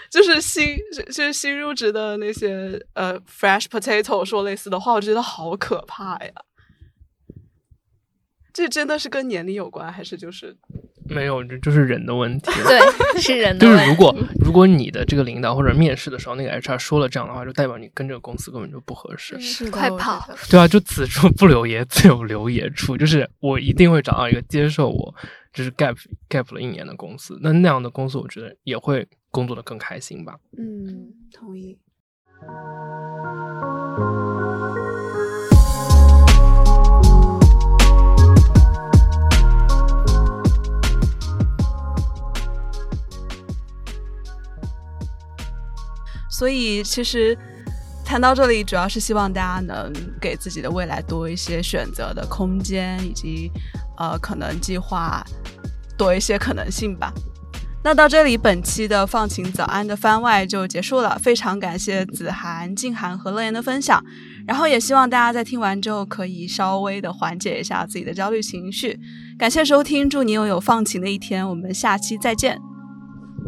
[0.10, 4.94] 就是新就是新入职的那些呃 fresh potato 说类似的话？
[4.94, 6.32] 我觉得好可怕呀！
[8.60, 10.53] 这真的是跟年龄有关，还是就是？
[11.05, 12.51] 没有，这就是人的问题。
[12.51, 13.84] 对，是人的问题。
[13.86, 19.39] 就是如果如果你的这个领导或者面试的时候，那个 HR 说了这样的话，就代表你跟这个公司根本就不合适。
[19.39, 20.28] 是，快跑！
[20.51, 22.97] 对啊，就此处不留爷，自有留爷处。
[22.97, 25.15] 就是我一定会找到一个接受我，
[25.53, 25.95] 就是 gap
[26.30, 27.40] gap 了一年的公司。
[27.41, 30.38] 那那样的公司，我觉得也会工作的更开心吧。
[30.57, 31.80] 嗯，同意。
[46.40, 47.38] 所以，其实
[48.06, 49.91] 谈到这里，主要是希望大家能
[50.22, 53.52] 给自己的未来多一些选择的空间，以及
[53.98, 55.22] 呃，可能计划
[55.98, 57.11] 多一些可能性吧。
[57.84, 61.20] 那到这里，本期的放晴早安的番外就结束了。
[61.22, 64.02] 非常感谢子涵、静涵和乐言的分享，
[64.48, 68.98] 然后也希望大家在听完之后可以稍微的缓解一下自己的焦虑情绪。
[69.38, 71.45] 感谢收听，祝你拥有放晴的一天。
[71.49, 72.57] 我们下期再见，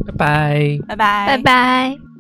[0.05, 2.10] 拜拜，拜拜，拜拜。